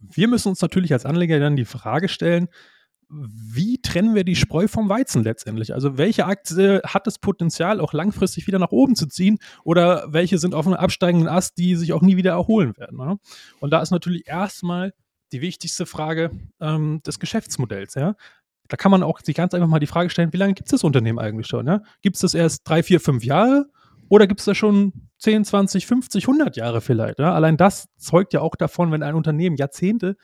wir 0.00 0.28
müssen 0.28 0.48
uns 0.48 0.60
natürlich 0.60 0.92
als 0.92 1.06
Anleger 1.06 1.38
dann 1.38 1.56
die 1.56 1.64
Frage 1.64 2.08
stellen, 2.08 2.48
wie 3.10 3.80
trennen 3.80 4.14
wir 4.14 4.24
die 4.24 4.36
Spreu 4.36 4.68
vom 4.68 4.88
Weizen 4.88 5.24
letztendlich? 5.24 5.72
Also 5.72 5.96
welche 5.96 6.26
Aktie 6.26 6.82
hat 6.84 7.06
das 7.06 7.18
Potenzial, 7.18 7.80
auch 7.80 7.94
langfristig 7.94 8.46
wieder 8.46 8.58
nach 8.58 8.70
oben 8.70 8.96
zu 8.96 9.06
ziehen 9.06 9.38
oder 9.64 10.04
welche 10.12 10.38
sind 10.38 10.54
auf 10.54 10.66
einem 10.66 10.76
absteigenden 10.76 11.28
Ast, 11.28 11.56
die 11.56 11.74
sich 11.74 11.94
auch 11.94 12.02
nie 12.02 12.18
wieder 12.18 12.32
erholen 12.32 12.76
werden? 12.76 12.98
Ne? 12.98 13.18
Und 13.60 13.70
da 13.70 13.80
ist 13.80 13.90
natürlich 13.90 14.26
erstmal 14.26 14.92
die 15.32 15.40
wichtigste 15.40 15.86
Frage 15.86 16.30
ähm, 16.60 17.00
des 17.06 17.18
Geschäftsmodells. 17.18 17.94
Ja? 17.94 18.14
Da 18.68 18.76
kann 18.76 18.90
man 18.90 19.02
auch 19.02 19.20
sich 19.20 19.34
ganz 19.34 19.54
einfach 19.54 19.68
mal 19.68 19.78
die 19.78 19.86
Frage 19.86 20.10
stellen, 20.10 20.32
wie 20.34 20.38
lange 20.38 20.54
gibt 20.54 20.68
es 20.68 20.72
das 20.72 20.84
Unternehmen 20.84 21.18
eigentlich 21.18 21.46
schon? 21.46 21.66
Ja? 21.66 21.82
Gibt 22.02 22.16
es 22.16 22.22
das 22.22 22.34
erst 22.34 22.68
drei, 22.68 22.82
vier, 22.82 23.00
fünf 23.00 23.24
Jahre 23.24 23.70
oder 24.08 24.26
gibt 24.26 24.40
es 24.40 24.46
das 24.46 24.56
schon 24.56 24.92
10, 25.18 25.44
20, 25.44 25.86
50, 25.86 26.28
100 26.28 26.56
Jahre 26.56 26.80
vielleicht? 26.80 27.18
Ja? 27.18 27.34
Allein 27.34 27.56
das 27.56 27.88
zeugt 27.96 28.32
ja 28.32 28.40
auch 28.40 28.56
davon, 28.56 28.92
wenn 28.92 29.02
ein 29.02 29.14
Unternehmen 29.14 29.56
Jahrzehnte 29.56 30.16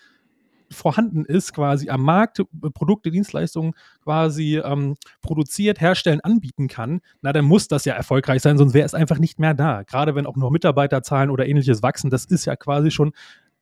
vorhanden 0.70 1.24
ist, 1.24 1.52
quasi 1.52 1.88
am 1.88 2.02
Markt 2.02 2.40
äh, 2.40 2.44
Produkte, 2.72 3.10
Dienstleistungen 3.10 3.74
quasi 4.02 4.58
ähm, 4.58 4.96
produziert, 5.22 5.80
herstellen, 5.80 6.20
anbieten 6.20 6.68
kann, 6.68 7.00
na 7.22 7.32
dann 7.32 7.44
muss 7.44 7.68
das 7.68 7.84
ja 7.84 7.94
erfolgreich 7.94 8.42
sein, 8.42 8.58
sonst 8.58 8.74
wäre 8.74 8.86
es 8.86 8.94
einfach 8.94 9.18
nicht 9.18 9.38
mehr 9.38 9.54
da. 9.54 9.82
Gerade 9.82 10.14
wenn 10.14 10.26
auch 10.26 10.36
noch 10.36 10.50
Mitarbeiterzahlen 10.50 11.30
oder 11.30 11.46
ähnliches 11.46 11.82
wachsen, 11.82 12.10
das 12.10 12.24
ist 12.24 12.44
ja 12.44 12.56
quasi 12.56 12.90
schon 12.90 13.12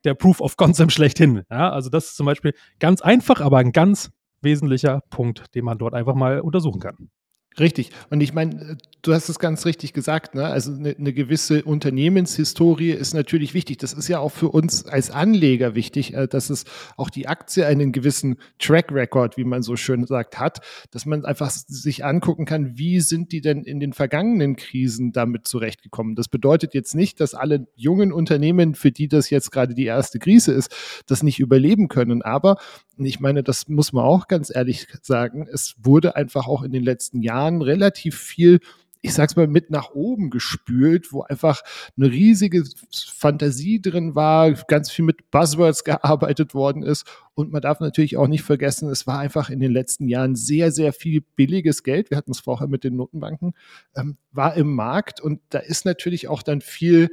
der 0.04 0.14
Proof 0.14 0.40
of 0.40 0.56
Concept 0.56 0.92
schlechthin. 0.92 1.42
Ja? 1.50 1.70
Also 1.70 1.90
das 1.90 2.06
ist 2.06 2.16
zum 2.16 2.26
Beispiel 2.26 2.54
ganz 2.78 3.02
einfach, 3.02 3.40
aber 3.40 3.58
ein 3.58 3.72
ganz 3.72 4.10
wesentlicher 4.40 5.02
Punkt, 5.10 5.54
den 5.54 5.64
man 5.64 5.78
dort 5.78 5.94
einfach 5.94 6.14
mal 6.14 6.40
untersuchen 6.40 6.80
kann. 6.80 7.10
Richtig. 7.58 7.90
Und 8.10 8.20
ich 8.20 8.32
meine, 8.32 8.78
du 9.02 9.12
hast 9.12 9.28
es 9.28 9.38
ganz 9.38 9.66
richtig 9.66 9.92
gesagt, 9.92 10.34
ne? 10.34 10.46
Also 10.46 10.72
eine, 10.72 10.96
eine, 10.96 11.12
gewisse 11.12 11.64
Unternehmenshistorie 11.64 12.92
ist 12.92 13.14
natürlich 13.14 13.52
wichtig. 13.52 13.78
Das 13.78 13.92
ist 13.92 14.08
ja 14.08 14.20
auch 14.20 14.30
für 14.30 14.48
uns 14.48 14.86
als 14.86 15.10
Anleger 15.10 15.74
wichtig, 15.74 16.14
äh, 16.14 16.28
dass 16.28 16.50
es 16.50 16.64
auch 16.96 17.10
die 17.10 17.28
Aktie 17.28 17.66
einen 17.66 17.92
gewissen 17.92 18.38
Track 18.58 18.90
Record, 18.90 19.36
wie 19.36 19.44
man 19.44 19.62
so 19.62 19.76
schön 19.76 20.06
sagt, 20.06 20.38
hat, 20.38 20.60
dass 20.92 21.04
man 21.04 21.24
einfach 21.24 21.50
sich 21.50 22.04
angucken 22.04 22.46
kann, 22.46 22.78
wie 22.78 23.00
sind 23.00 23.32
die 23.32 23.40
denn 23.40 23.64
in 23.64 23.80
den 23.80 23.92
vergangenen 23.92 24.56
Krisen 24.56 25.12
damit 25.12 25.46
zurechtgekommen. 25.46 26.14
Das 26.14 26.28
bedeutet 26.28 26.72
jetzt 26.72 26.94
nicht, 26.94 27.20
dass 27.20 27.34
alle 27.34 27.66
jungen 27.76 28.12
Unternehmen, 28.12 28.74
für 28.74 28.92
die 28.92 29.08
das 29.08 29.30
jetzt 29.30 29.50
gerade 29.50 29.74
die 29.74 29.86
erste 29.86 30.18
Krise 30.18 30.52
ist, 30.52 30.74
das 31.06 31.22
nicht 31.22 31.40
überleben 31.40 31.88
können. 31.88 32.22
Aber 32.22 32.56
ich 32.98 33.20
meine, 33.20 33.42
das 33.42 33.68
muss 33.68 33.92
man 33.92 34.04
auch 34.04 34.28
ganz 34.28 34.54
ehrlich 34.54 34.86
sagen, 35.02 35.46
es 35.50 35.74
wurde 35.78 36.16
einfach 36.16 36.46
auch 36.46 36.62
in 36.62 36.72
den 36.72 36.82
letzten 36.82 37.22
Jahren 37.22 37.62
relativ 37.62 38.18
viel 38.18 38.60
ich 39.04 39.14
sag's 39.14 39.34
mal, 39.34 39.48
mit 39.48 39.68
nach 39.68 39.90
oben 39.90 40.30
gespült, 40.30 41.12
wo 41.12 41.22
einfach 41.22 41.62
eine 41.96 42.10
riesige 42.10 42.64
Fantasie 42.92 43.82
drin 43.82 44.14
war, 44.14 44.52
ganz 44.52 44.92
viel 44.92 45.04
mit 45.04 45.30
Buzzwords 45.32 45.82
gearbeitet 45.84 46.54
worden 46.54 46.84
ist. 46.84 47.04
Und 47.34 47.50
man 47.50 47.60
darf 47.60 47.80
natürlich 47.80 48.16
auch 48.16 48.28
nicht 48.28 48.44
vergessen, 48.44 48.88
es 48.88 49.06
war 49.06 49.18
einfach 49.18 49.50
in 49.50 49.58
den 49.58 49.72
letzten 49.72 50.08
Jahren 50.08 50.36
sehr, 50.36 50.70
sehr 50.70 50.92
viel 50.92 51.20
billiges 51.34 51.82
Geld. 51.82 52.10
Wir 52.10 52.16
hatten 52.16 52.30
es 52.30 52.40
vorher 52.40 52.68
mit 52.68 52.84
den 52.84 52.94
Notenbanken, 52.94 53.54
ähm, 53.96 54.16
war 54.30 54.54
im 54.54 54.72
Markt 54.72 55.20
und 55.20 55.40
da 55.48 55.58
ist 55.58 55.84
natürlich 55.84 56.28
auch 56.28 56.44
dann 56.44 56.60
viel 56.60 57.10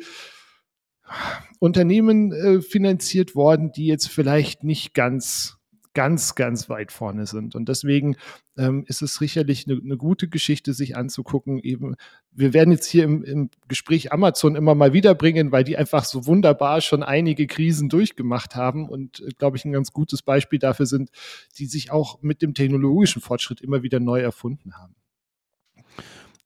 Unternehmen 1.57 2.31
äh, 2.31 2.61
finanziert 2.61 3.33
worden, 3.33 3.71
die 3.71 3.87
jetzt 3.87 4.09
vielleicht 4.09 4.63
nicht 4.63 4.93
ganz 4.93 5.58
ganz, 5.99 6.33
ganz 6.33 6.69
weit 6.69 6.93
vorne 6.93 7.25
sind. 7.25 7.55
Und 7.55 7.67
deswegen 7.67 8.15
ähm, 8.57 8.85
ist 8.87 9.01
es 9.01 9.15
sicherlich 9.15 9.67
eine, 9.67 9.81
eine, 9.83 9.97
gute 9.97 10.29
Geschichte, 10.29 10.71
sich 10.73 10.95
anzugucken. 10.95 11.59
Eben, 11.59 11.97
wir 12.31 12.53
werden 12.53 12.71
jetzt 12.71 12.85
hier 12.85 13.03
im, 13.03 13.21
im 13.21 13.49
Gespräch 13.67 14.13
Amazon 14.13 14.55
immer 14.55 14.75
mal 14.75 14.93
wiederbringen, 14.93 15.51
weil 15.51 15.65
die 15.65 15.75
einfach 15.75 16.05
so 16.05 16.25
wunderbar 16.25 16.79
schon 16.79 17.03
einige 17.03 17.47
Krisen 17.47 17.89
durchgemacht 17.89 18.55
haben 18.55 18.87
und, 18.87 19.19
äh, 19.19 19.31
glaube 19.37 19.57
ich, 19.57 19.65
ein 19.65 19.73
ganz 19.73 19.91
gutes 19.91 20.21
Beispiel 20.21 20.57
dafür 20.57 20.85
sind, 20.85 21.09
die 21.57 21.65
sich 21.65 21.91
auch 21.91 22.21
mit 22.21 22.41
dem 22.41 22.53
technologischen 22.53 23.21
Fortschritt 23.21 23.59
immer 23.59 23.83
wieder 23.83 23.99
neu 23.99 24.21
erfunden 24.21 24.77
haben. 24.77 24.95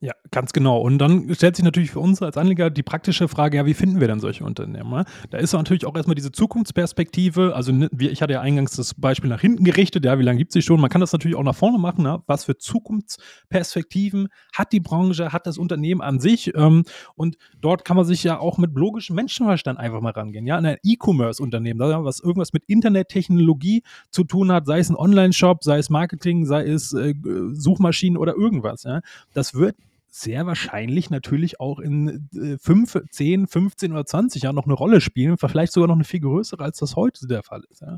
Ja, 0.04 0.12
ganz 0.32 0.52
genau. 0.52 0.82
Und 0.82 0.98
dann 0.98 1.34
stellt 1.34 1.56
sich 1.56 1.64
natürlich 1.64 1.92
für 1.92 2.02
uns 2.02 2.22
als 2.22 2.36
Anleger 2.36 2.70
die 2.70 2.84
praktische 2.84 3.30
Frage, 3.30 3.56
ja, 3.56 3.66
wie 3.66 3.74
finden 3.74 4.02
wir 4.02 4.10
denn 4.10 4.20
solche 4.20 4.44
Unternehmen? 4.44 5.06
Da 5.30 5.38
ist 5.38 5.54
natürlich 5.54 5.86
auch 5.86 5.96
erstmal 5.96 6.16
diese 6.16 6.34
Zukunftsperspektive. 6.34 7.56
Also 7.56 7.72
ne, 7.72 7.90
ich 7.98 8.22
hatte 8.22 8.34
ja 8.34 8.42
eingangs 8.42 8.76
das 8.76 8.96
Beispiel 8.96 9.30
nach 9.30 9.40
hinten 9.40 9.64
gerichtet, 9.64 10.04
ja, 10.04 10.20
wie 10.20 10.24
lange 10.24 10.40
gibt 10.40 10.50
es 10.50 10.56
sie 10.56 10.62
schon? 10.62 10.82
Man 10.82 10.90
kann 10.90 11.00
das 11.00 11.14
natürlich 11.14 11.38
auch 11.38 11.44
nach 11.44 11.56
vorne 11.56 11.78
machen. 11.78 12.04
Ne? 12.04 12.22
Was 12.28 12.44
für 12.44 12.58
Zukunftsperspektiven 12.58 14.28
hat 14.54 14.74
die 14.74 14.82
Branche, 14.82 15.32
hat 15.32 15.48
das 15.48 15.58
Unternehmen 15.58 16.02
an 16.02 16.20
sich? 16.20 16.54
Ähm, 16.54 16.84
und 17.16 17.38
dort 17.62 17.86
kann 17.86 17.96
man 17.96 18.06
sich 18.06 18.26
ja 18.26 18.38
auch 18.38 18.58
mit 18.58 18.76
logischem 18.76 19.16
Menschenverstand 19.16 19.80
einfach 19.80 20.02
mal 20.02 20.12
rangehen. 20.12 20.46
Ja, 20.46 20.58
ein 20.58 20.76
E-Commerce-Unternehmen, 20.84 21.80
was 21.80 22.20
irgendwas 22.20 22.52
mit 22.52 22.66
Internettechnologie 22.68 23.84
zu 24.10 24.26
tun 24.26 24.52
hat, 24.52 24.66
sei 24.66 24.80
es 24.80 24.90
ein 24.90 24.98
Online-Shop, 24.98 25.64
sei 25.64 25.78
es 25.78 25.90
Marketing, 25.90 26.46
sei 26.46 26.66
es 26.66 26.92
äh, 26.92 27.14
Suchmaschinen 27.54 28.18
oder 28.18 28.36
irgendwas. 28.36 28.84
Ja? 28.84 29.00
Das 29.34 29.54
wird 29.54 29.78
sehr 30.16 30.46
wahrscheinlich 30.46 31.10
natürlich 31.10 31.60
auch 31.60 31.80
in 31.80 32.30
äh, 32.36 32.58
5, 32.60 33.06
10, 33.10 33.48
15 33.48 33.92
oder 33.92 34.06
20 34.06 34.44
Jahren 34.44 34.56
noch 34.56 34.66
eine 34.66 34.76
Rolle 34.76 35.02
spielen, 35.02 35.38
vielleicht 35.38 35.74
sogar 35.74 35.88
noch 35.88 35.96
eine 35.96 36.04
viel 36.04 36.20
größere, 36.20 36.64
als 36.64 36.78
das 36.78 36.96
heute 36.96 37.26
der 37.26 37.42
Fall 37.42 37.64
ist. 37.70 37.82
Ja. 37.82 37.98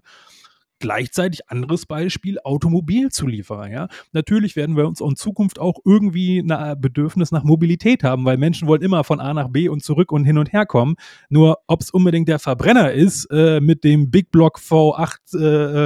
Gleichzeitig 0.79 1.49
anderes 1.49 1.85
Beispiel, 1.85 2.37
Automobilzulieferer. 2.41 3.69
Ja. 3.69 3.87
Natürlich 4.13 4.55
werden 4.55 4.77
wir 4.77 4.87
uns 4.87 5.01
in 5.01 5.15
Zukunft 5.17 5.59
auch 5.59 5.79
irgendwie 5.83 6.39
ein 6.39 6.81
Bedürfnis 6.81 7.31
nach 7.31 7.43
Mobilität 7.43 8.03
haben, 8.03 8.23
weil 8.23 8.37
Menschen 8.37 8.67
wollen 8.67 8.81
immer 8.81 9.03
von 9.03 9.19
A 9.19 9.33
nach 9.33 9.49
B 9.49 9.67
und 9.67 9.83
zurück 9.83 10.11
und 10.13 10.23
hin 10.23 10.37
und 10.37 10.53
her 10.53 10.65
kommen. 10.65 10.95
Nur 11.29 11.59
ob 11.67 11.81
es 11.81 11.91
unbedingt 11.91 12.29
der 12.29 12.39
Verbrenner 12.39 12.93
ist 12.93 13.25
äh, 13.31 13.59
mit 13.59 13.83
dem 13.83 14.09
Big 14.09 14.31
Block 14.31 14.59
V8 14.59 15.37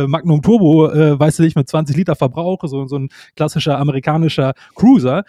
äh, 0.03 0.07
Magnum 0.07 0.43
Turbo, 0.43 0.89
äh, 0.91 1.19
weißt 1.19 1.39
du 1.39 1.43
nicht, 1.43 1.55
mit 1.55 1.67
20 1.67 1.95
Liter 1.95 2.15
Verbrauch, 2.15 2.63
so, 2.65 2.85
so 2.87 2.97
ein 2.97 3.09
klassischer 3.35 3.79
amerikanischer 3.79 4.53
Cruiser, 4.75 5.23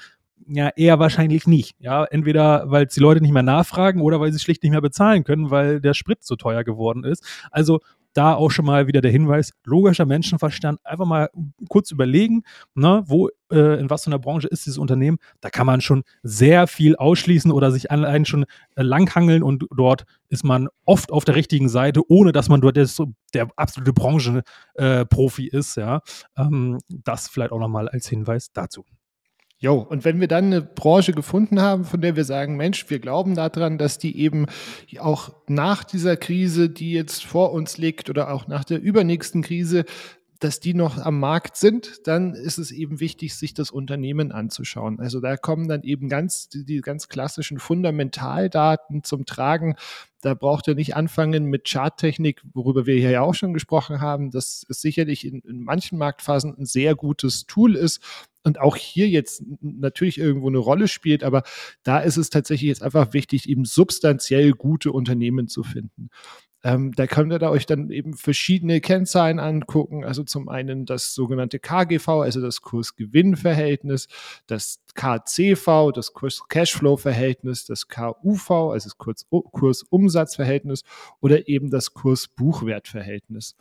ja, 0.46 0.70
eher 0.76 0.98
wahrscheinlich 0.98 1.46
nicht. 1.46 1.76
Ja, 1.78 2.04
entweder 2.04 2.70
weil 2.70 2.86
die 2.86 3.00
Leute 3.00 3.20
nicht 3.20 3.32
mehr 3.32 3.42
nachfragen 3.42 4.00
oder 4.00 4.20
weil 4.20 4.32
sie 4.32 4.38
schlicht 4.38 4.62
nicht 4.62 4.72
mehr 4.72 4.80
bezahlen 4.80 5.24
können, 5.24 5.50
weil 5.50 5.80
der 5.80 5.94
Sprit 5.94 6.24
so 6.24 6.36
teuer 6.36 6.64
geworden 6.64 7.04
ist. 7.04 7.24
Also 7.50 7.80
da 8.12 8.34
auch 8.34 8.50
schon 8.50 8.64
mal 8.64 8.86
wieder 8.86 9.00
der 9.00 9.10
Hinweis, 9.10 9.52
logischer 9.64 10.06
Menschenverstand, 10.06 10.84
einfach 10.84 11.06
mal 11.06 11.30
kurz 11.68 11.90
überlegen, 11.90 12.42
ne, 12.74 13.04
wo, 13.06 13.28
äh, 13.52 13.78
in 13.78 13.88
was 13.88 14.04
für 14.04 14.08
einer 14.08 14.18
Branche 14.18 14.48
ist 14.48 14.66
dieses 14.66 14.78
Unternehmen. 14.78 15.18
Da 15.40 15.50
kann 15.50 15.66
man 15.66 15.80
schon 15.80 16.02
sehr 16.22 16.66
viel 16.66 16.96
ausschließen 16.96 17.52
oder 17.52 17.70
sich 17.70 17.90
allein 17.90 18.24
schon 18.24 18.44
äh, 18.74 18.82
langhangeln 18.82 19.42
und 19.42 19.64
dort 19.74 20.04
ist 20.28 20.44
man 20.44 20.68
oft 20.84 21.12
auf 21.12 21.24
der 21.24 21.36
richtigen 21.36 21.68
Seite, 21.68 22.02
ohne 22.08 22.32
dass 22.32 22.48
man 22.48 22.60
dort 22.60 22.76
der, 22.76 22.88
der 23.34 23.48
absolute 23.56 23.92
Branchenprofi 23.92 25.46
äh, 25.48 25.56
ist. 25.56 25.76
Ja, 25.76 26.00
ähm, 26.36 26.78
das 26.88 27.28
vielleicht 27.28 27.52
auch 27.52 27.60
nochmal 27.60 27.88
als 27.88 28.08
Hinweis 28.08 28.52
dazu. 28.52 28.84
Jo, 29.62 29.74
und 29.76 30.06
wenn 30.06 30.20
wir 30.20 30.28
dann 30.28 30.46
eine 30.46 30.62
Branche 30.62 31.12
gefunden 31.12 31.60
haben, 31.60 31.84
von 31.84 32.00
der 32.00 32.16
wir 32.16 32.24
sagen, 32.24 32.56
Mensch, 32.56 32.88
wir 32.88 32.98
glauben 32.98 33.34
daran, 33.34 33.76
dass 33.76 33.98
die 33.98 34.18
eben 34.18 34.46
auch 34.98 35.34
nach 35.48 35.84
dieser 35.84 36.16
Krise, 36.16 36.70
die 36.70 36.92
jetzt 36.92 37.26
vor 37.26 37.52
uns 37.52 37.76
liegt 37.76 38.08
oder 38.08 38.32
auch 38.32 38.48
nach 38.48 38.64
der 38.64 38.80
übernächsten 38.80 39.42
Krise, 39.42 39.84
dass 40.38 40.58
die 40.58 40.72
noch 40.72 40.96
am 40.96 41.20
Markt 41.20 41.56
sind, 41.56 42.06
dann 42.06 42.32
ist 42.32 42.56
es 42.56 42.70
eben 42.70 42.98
wichtig, 42.98 43.34
sich 43.34 43.52
das 43.52 43.70
Unternehmen 43.70 44.32
anzuschauen. 44.32 44.98
Also 44.98 45.20
da 45.20 45.36
kommen 45.36 45.68
dann 45.68 45.82
eben 45.82 46.08
ganz 46.08 46.48
die, 46.48 46.64
die 46.64 46.80
ganz 46.80 47.08
klassischen 47.08 47.58
Fundamentaldaten 47.58 49.04
zum 49.04 49.26
Tragen. 49.26 49.76
Da 50.22 50.32
braucht 50.32 50.66
ihr 50.68 50.74
nicht 50.74 50.96
anfangen 50.96 51.44
mit 51.44 51.68
Charttechnik, 51.68 52.42
worüber 52.54 52.86
wir 52.86 52.96
hier 52.96 53.10
ja 53.10 53.20
auch 53.20 53.34
schon 53.34 53.52
gesprochen 53.52 54.00
haben. 54.00 54.30
Das 54.30 54.64
ist 54.66 54.80
sicherlich 54.80 55.26
in, 55.26 55.40
in 55.40 55.62
manchen 55.62 55.98
Marktphasen 55.98 56.56
ein 56.56 56.64
sehr 56.64 56.94
gutes 56.94 57.44
Tool 57.44 57.76
ist, 57.76 58.00
und 58.42 58.60
auch 58.60 58.76
hier 58.76 59.08
jetzt 59.08 59.44
natürlich 59.60 60.18
irgendwo 60.18 60.48
eine 60.48 60.58
Rolle 60.58 60.88
spielt, 60.88 61.22
aber 61.24 61.42
da 61.82 61.98
ist 61.98 62.16
es 62.16 62.30
tatsächlich 62.30 62.68
jetzt 62.68 62.82
einfach 62.82 63.12
wichtig, 63.12 63.48
eben 63.48 63.64
substanziell 63.64 64.52
gute 64.52 64.92
Unternehmen 64.92 65.48
zu 65.48 65.62
finden. 65.62 66.10
Ähm, 66.62 66.92
da 66.92 67.06
könnt 67.06 67.32
ihr 67.32 67.38
da 67.38 67.48
euch 67.48 67.64
dann 67.64 67.90
eben 67.90 68.14
verschiedene 68.14 68.80
Kennzahlen 68.80 69.38
angucken. 69.38 70.04
Also 70.04 70.24
zum 70.24 70.48
einen 70.50 70.84
das 70.84 71.14
sogenannte 71.14 71.58
KGV, 71.58 72.08
also 72.08 72.42
das 72.42 72.60
Kurs-Gewinn-Verhältnis, 72.60 74.08
das 74.46 74.80
KCV, 74.94 75.92
das 75.94 76.12
Kurs-Cashflow-Verhältnis, 76.12 77.64
das 77.64 77.88
KUV, 77.88 78.50
also 78.72 78.90
das 78.90 78.98
Kurs-Umsatz-Verhältnis 78.98 80.82
oder 81.20 81.48
eben 81.48 81.70
das 81.70 81.94
Kurs-Buchwert-Verhältnis. 81.94 83.56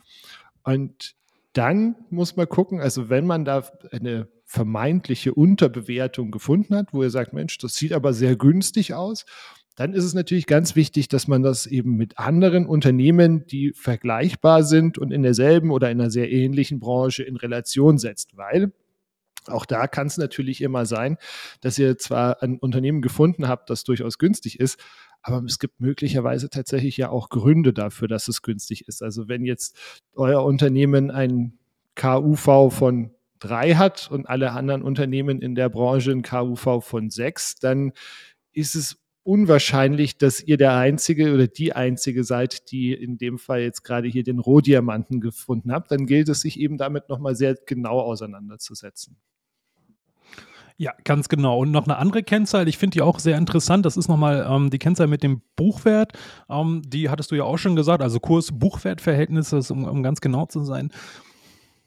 Und 0.62 1.14
dann 1.54 1.96
muss 2.10 2.36
man 2.36 2.48
gucken, 2.48 2.80
also 2.80 3.08
wenn 3.08 3.26
man 3.26 3.46
da 3.46 3.64
eine 3.92 4.28
vermeintliche 4.50 5.32
Unterbewertung 5.32 6.32
gefunden 6.32 6.74
hat, 6.74 6.92
wo 6.92 7.04
ihr 7.04 7.10
sagt, 7.10 7.32
Mensch, 7.32 7.56
das 7.58 7.76
sieht 7.76 7.92
aber 7.92 8.12
sehr 8.12 8.34
günstig 8.34 8.94
aus, 8.94 9.24
dann 9.76 9.94
ist 9.94 10.02
es 10.02 10.12
natürlich 10.12 10.46
ganz 10.46 10.74
wichtig, 10.74 11.06
dass 11.06 11.28
man 11.28 11.44
das 11.44 11.66
eben 11.66 11.96
mit 11.96 12.18
anderen 12.18 12.66
Unternehmen, 12.66 13.46
die 13.46 13.72
vergleichbar 13.72 14.64
sind 14.64 14.98
und 14.98 15.12
in 15.12 15.22
derselben 15.22 15.70
oder 15.70 15.88
in 15.88 16.00
einer 16.00 16.10
sehr 16.10 16.32
ähnlichen 16.32 16.80
Branche 16.80 17.22
in 17.22 17.36
Relation 17.36 17.96
setzt, 17.98 18.36
weil 18.36 18.72
auch 19.46 19.66
da 19.66 19.86
kann 19.86 20.08
es 20.08 20.18
natürlich 20.18 20.62
immer 20.62 20.84
sein, 20.84 21.16
dass 21.60 21.78
ihr 21.78 21.96
zwar 21.96 22.42
ein 22.42 22.58
Unternehmen 22.58 23.02
gefunden 23.02 23.46
habt, 23.46 23.70
das 23.70 23.84
durchaus 23.84 24.18
günstig 24.18 24.58
ist, 24.58 24.80
aber 25.22 25.44
es 25.44 25.60
gibt 25.60 25.80
möglicherweise 25.80 26.50
tatsächlich 26.50 26.96
ja 26.96 27.08
auch 27.10 27.28
Gründe 27.28 27.72
dafür, 27.72 28.08
dass 28.08 28.26
es 28.26 28.42
günstig 28.42 28.88
ist. 28.88 29.00
Also 29.00 29.28
wenn 29.28 29.44
jetzt 29.44 29.78
euer 30.14 30.44
Unternehmen 30.44 31.12
ein 31.12 31.56
KUV 31.94 32.72
von 32.72 33.14
drei 33.40 33.74
hat 33.74 34.08
und 34.10 34.28
alle 34.28 34.52
anderen 34.52 34.82
Unternehmen 34.82 35.40
in 35.42 35.54
der 35.54 35.68
Branche 35.68 36.12
ein 36.12 36.22
KUV 36.22 36.84
von 36.84 37.10
sechs, 37.10 37.56
dann 37.56 37.92
ist 38.52 38.74
es 38.76 38.98
unwahrscheinlich, 39.22 40.18
dass 40.18 40.42
ihr 40.42 40.56
der 40.56 40.74
Einzige 40.76 41.34
oder 41.34 41.46
die 41.46 41.72
Einzige 41.72 42.24
seid, 42.24 42.70
die 42.70 42.92
in 42.92 43.18
dem 43.18 43.38
Fall 43.38 43.60
jetzt 43.60 43.82
gerade 43.82 44.08
hier 44.08 44.22
den 44.22 44.38
Rohdiamanten 44.38 45.20
gefunden 45.20 45.72
habt. 45.72 45.90
Dann 45.90 46.06
gilt 46.06 46.28
es 46.28 46.40
sich 46.40 46.58
eben 46.58 46.78
damit 46.78 47.08
nochmal 47.08 47.34
sehr 47.34 47.56
genau 47.66 48.00
auseinanderzusetzen. 48.00 49.16
Ja, 50.78 50.94
ganz 51.04 51.28
genau. 51.28 51.58
Und 51.58 51.72
noch 51.72 51.84
eine 51.84 51.98
andere 51.98 52.22
Kennzahl, 52.22 52.66
ich 52.66 52.78
finde 52.78 52.94
die 52.94 53.02
auch 53.02 53.18
sehr 53.18 53.36
interessant. 53.36 53.84
Das 53.84 53.98
ist 53.98 54.08
nochmal 54.08 54.46
ähm, 54.48 54.70
die 54.70 54.78
Kennzahl 54.78 55.08
mit 55.08 55.22
dem 55.22 55.42
Buchwert. 55.54 56.14
Ähm, 56.48 56.80
die 56.86 57.10
hattest 57.10 57.30
du 57.30 57.34
ja 57.34 57.44
auch 57.44 57.58
schon 57.58 57.76
gesagt, 57.76 58.02
also 58.02 58.18
Kurs-Buchwert-Verhältnis, 58.18 59.52
um, 59.70 59.84
um 59.84 60.02
ganz 60.02 60.22
genau 60.22 60.46
zu 60.46 60.64
sein 60.64 60.90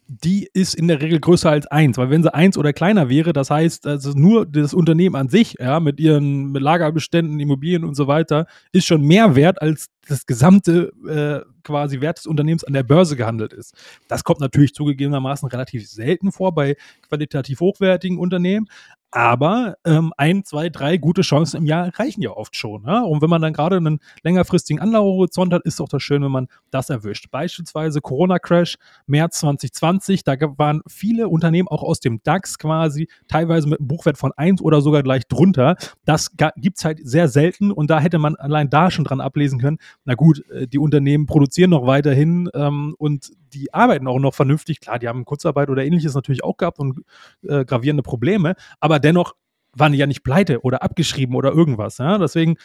die 0.08 0.50
ist 0.54 0.76
in 0.76 0.88
der 0.88 1.02
Regel 1.02 1.20
größer 1.20 1.50
als 1.50 1.68
eins, 1.68 1.98
weil 1.98 2.10
wenn 2.10 2.24
sie 2.24 2.34
eins 2.34 2.58
oder 2.58 2.74
kleiner 2.74 3.10
wäre, 3.10 3.34
das 3.34 3.50
heißt, 3.50 3.88
also 3.88 4.12
nur 4.12 4.46
das 4.46 4.74
Unternehmen 4.74 5.16
an 5.16 5.30
sich, 5.30 5.56
ja, 5.60 5.80
mit 5.80 6.00
ihren 6.00 6.54
Lagerbeständen, 6.54 7.40
Immobilien 7.40 7.84
und 7.84 7.96
so 7.96 8.08
weiter, 8.08 8.46
ist 8.72 8.86
schon 8.86 9.02
mehr 9.02 9.36
wert 9.36 9.62
als 9.62 9.88
das 10.08 10.26
gesamte 10.26 10.92
äh, 11.08 11.50
quasi 11.64 12.02
Wert 12.02 12.18
des 12.18 12.28
Unternehmens 12.28 12.64
an 12.64 12.74
der 12.74 12.84
Börse 12.84 13.16
gehandelt 13.16 13.54
ist. 13.54 13.74
Das 14.08 14.24
kommt 14.24 14.42
natürlich 14.42 14.74
zugegebenermaßen 14.74 15.48
relativ 15.48 15.88
selten 15.90 16.32
vor 16.32 16.54
bei 16.54 16.76
qualitativ 17.08 17.62
hochwertigen 17.62 18.18
Unternehmen, 18.18 18.68
aber 19.13 19.75
ähm, 19.86 20.12
ein, 20.17 20.43
zwei, 20.43 20.70
drei 20.70 20.98
gute 20.98 21.22
Chancen 21.22 21.58
im 21.58 21.65
Jahr 21.67 21.91
reichen 22.00 22.24
ja 22.24 22.32
oft 22.32 22.55
schon. 22.55 22.84
Ja? 22.88 23.03
Und 23.03 23.22
wenn 23.22 23.29
man 23.29 23.43
dann 23.43 23.53
gerade 23.53 23.77
einen 23.77 24.00
längerfristigen 24.24 24.82
Anlagehorizont 24.82 25.53
hat, 25.53 25.62
ist 25.65 25.79
doch 25.79 25.88
das 25.88 26.01
schön, 26.01 26.24
wenn 26.24 26.32
man 26.32 26.48
das 26.72 26.89
erwischt. 26.89 27.29
Beispielsweise 27.29 28.01
Corona-Crash, 28.01 28.77
März 29.05 29.41
2020, 29.41 30.24
da 30.24 30.36
waren 30.58 30.82
viele 30.88 31.29
Unternehmen 31.29 31.67
auch 31.67 31.84
aus 31.84 32.00
dem 32.00 32.22
DAX 32.24 32.58
quasi, 32.58 33.08
teilweise 33.27 33.70
mit 33.70 33.79
einem 33.79 33.88
Buchwert 33.88 34.17
von 34.17 34.32
eins 34.36 34.63
oder 34.63 34.82
sogar 34.82 35.03
gleich 35.03 35.27
drunter. 35.27 35.75
Das 36.05 36.32
gibt 36.55 36.79
es 36.79 36.86
halt 36.86 37.00
sehr 37.03 37.27
selten 37.27 37.72
und 37.72 37.91
da 37.91 38.00
hätte 38.00 38.17
man 38.17 38.36
allein 38.36 38.72
da 38.72 38.89
schon 38.89 39.05
dran 39.05 39.22
ablesen 39.22 39.60
können, 39.60 39.77
na 40.05 40.15
gut, 40.15 40.43
äh, 40.50 40.67
die 40.67 40.79
Unternehmen 40.79 41.27
produzieren 41.27 41.70
noch 41.70 41.86
weiterhin 41.86 42.50
ähm, 42.55 42.96
und 42.98 43.32
die 43.53 43.74
arbeiten 43.74 44.08
auch 44.08 44.17
noch 44.17 44.34
vernünftig. 44.34 44.79
Klar, 44.79 44.98
die 44.98 45.08
haben 45.08 45.25
Kurzarbeit 45.25 45.70
oder 45.70 45.86
ähnliches 45.86 46.15
natürlich 46.15 46.43
auch 46.43 46.58
gehabt 46.58 46.79
und 46.79 47.01
äh, 47.48 47.65
gravierende 47.65 48.01
Probleme, 48.03 48.55
aber 48.79 49.03
dennoch 49.04 49.34
waren 49.76 49.92
die 49.92 49.98
ja 49.98 50.08
nicht 50.08 50.24
pleite 50.24 50.62
oder 50.62 50.84
abgeschrieben 50.84 51.36
oder 51.36 51.52
irgendwas. 51.52 51.98
Ja? 51.98 52.18
Deswegen 52.18 52.58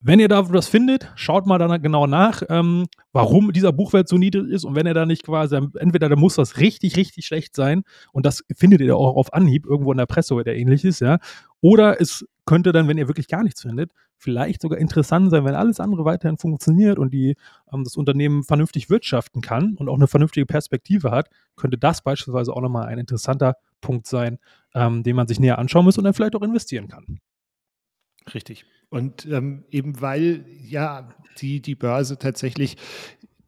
wenn 0.00 0.20
ihr 0.20 0.28
da 0.28 0.48
was 0.52 0.68
findet, 0.68 1.10
schaut 1.16 1.46
mal 1.46 1.58
dann 1.58 1.82
genau 1.82 2.06
nach, 2.06 2.42
ähm, 2.48 2.86
warum 3.12 3.52
dieser 3.52 3.72
Buchwert 3.72 4.08
so 4.08 4.16
niedrig 4.16 4.50
ist. 4.50 4.64
Und 4.64 4.76
wenn 4.76 4.86
er 4.86 4.94
da 4.94 5.06
nicht 5.06 5.24
quasi, 5.24 5.58
entweder 5.78 6.08
da 6.08 6.14
muss 6.14 6.36
das 6.36 6.58
richtig, 6.58 6.96
richtig 6.96 7.26
schlecht 7.26 7.56
sein 7.56 7.82
und 8.12 8.24
das 8.24 8.44
findet 8.54 8.80
ihr 8.80 8.96
auch 8.96 9.16
auf 9.16 9.32
Anhieb 9.32 9.66
irgendwo 9.66 9.90
in 9.90 9.98
der 9.98 10.06
Presse 10.06 10.34
oder 10.34 10.54
ähnliches, 10.54 11.00
ja. 11.00 11.18
Oder 11.60 12.00
es 12.00 12.24
könnte 12.48 12.72
dann, 12.72 12.88
wenn 12.88 12.96
ihr 12.96 13.08
wirklich 13.08 13.28
gar 13.28 13.42
nichts 13.42 13.60
findet, 13.60 13.92
vielleicht 14.16 14.62
sogar 14.62 14.78
interessant 14.78 15.30
sein, 15.30 15.44
wenn 15.44 15.54
alles 15.54 15.80
andere 15.80 16.06
weiterhin 16.06 16.38
funktioniert 16.38 16.98
und 16.98 17.12
die, 17.12 17.36
ähm, 17.70 17.84
das 17.84 17.94
Unternehmen 17.94 18.42
vernünftig 18.42 18.88
wirtschaften 18.88 19.42
kann 19.42 19.74
und 19.74 19.90
auch 19.90 19.96
eine 19.96 20.06
vernünftige 20.06 20.46
Perspektive 20.46 21.10
hat, 21.10 21.28
könnte 21.56 21.76
das 21.76 22.00
beispielsweise 22.00 22.54
auch 22.54 22.62
nochmal 22.62 22.86
ein 22.86 22.98
interessanter 22.98 23.56
Punkt 23.82 24.06
sein, 24.06 24.38
ähm, 24.74 25.02
den 25.02 25.14
man 25.14 25.28
sich 25.28 25.38
näher 25.38 25.58
anschauen 25.58 25.84
muss 25.84 25.98
und 25.98 26.04
dann 26.04 26.14
vielleicht 26.14 26.36
auch 26.36 26.42
investieren 26.42 26.88
kann. 26.88 27.20
Richtig. 28.32 28.64
Und 28.88 29.26
ähm, 29.26 29.66
eben 29.70 30.00
weil 30.00 30.46
ja 30.62 31.10
die, 31.42 31.60
die 31.60 31.74
Börse 31.74 32.16
tatsächlich 32.16 32.78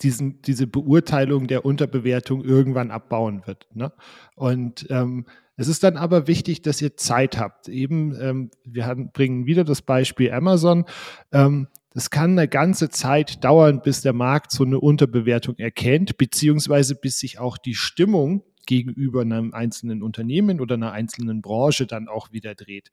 diesen, 0.03 0.43
diese 0.43 0.67
Beurteilung 0.67 1.47
der 1.47 1.65
Unterbewertung 1.65 2.45
irgendwann 2.45 2.91
abbauen 2.91 3.47
wird. 3.47 3.67
Ne? 3.75 3.95
Und 4.35 4.87
ähm, 4.91 5.25
es 5.61 5.69
ist 5.69 5.85
dann 5.85 5.99
aber 5.99 6.27
wichtig, 6.27 6.63
dass 6.63 6.81
ihr 6.81 6.97
Zeit 6.97 7.39
habt. 7.39 7.69
Eben, 7.69 8.19
ähm, 8.19 8.51
wir 8.65 8.87
haben, 8.87 9.13
bringen 9.13 9.45
wieder 9.45 9.63
das 9.63 9.83
Beispiel 9.83 10.33
Amazon. 10.33 10.87
Ähm, 11.33 11.69
das 11.93 12.09
kann 12.09 12.31
eine 12.31 12.49
ganze 12.49 12.89
Zeit 12.89 13.45
dauern, 13.45 13.83
bis 13.83 14.01
der 14.01 14.15
Markt 14.15 14.53
so 14.53 14.65
eine 14.65 14.81
Unterbewertung 14.81 15.59
erkennt, 15.59 16.17
beziehungsweise 16.17 16.95
bis 16.95 17.19
sich 17.19 17.39
auch 17.39 17.59
die 17.59 17.75
Stimmung 17.75 18.43
gegenüber 18.65 19.21
einem 19.21 19.53
einzelnen 19.53 20.03
Unternehmen 20.03 20.63
oder 20.63 20.77
einer 20.77 20.93
einzelnen 20.93 21.43
Branche 21.43 21.87
dann 21.87 22.09
auch 22.09 22.33
wieder 22.33 22.55
dreht. 22.55 22.91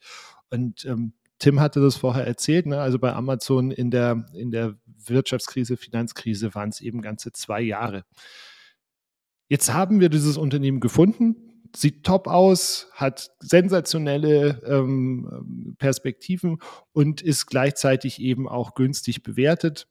Und 0.50 0.84
ähm, 0.84 1.14
Tim 1.40 1.62
hatte 1.62 1.80
das 1.80 1.96
vorher 1.96 2.28
erzählt, 2.28 2.66
ne? 2.66 2.82
also 2.82 3.00
bei 3.00 3.14
Amazon 3.14 3.72
in 3.72 3.92
der, 3.92 4.26
in 4.34 4.52
der 4.52 4.76
Wirtschaftskrise, 5.06 5.78
Finanzkrise 5.78 6.54
waren 6.54 6.68
es 6.68 6.82
eben 6.82 7.02
ganze 7.02 7.32
zwei 7.32 7.62
Jahre. 7.62 8.04
Jetzt 9.48 9.74
haben 9.74 10.02
wir 10.02 10.10
dieses 10.10 10.36
Unternehmen 10.36 10.82
gefunden, 10.82 11.47
sieht 11.80 12.04
top 12.04 12.28
aus, 12.28 12.88
hat 12.94 13.32
sensationelle 13.40 14.62
ähm, 14.66 15.76
Perspektiven 15.78 16.60
und 16.94 17.22
ist 17.22 17.46
gleichzeitig 17.46 18.22
eben 18.22 18.48
auch 18.48 18.74
günstig 18.74 19.24
bewertet. 19.24 19.88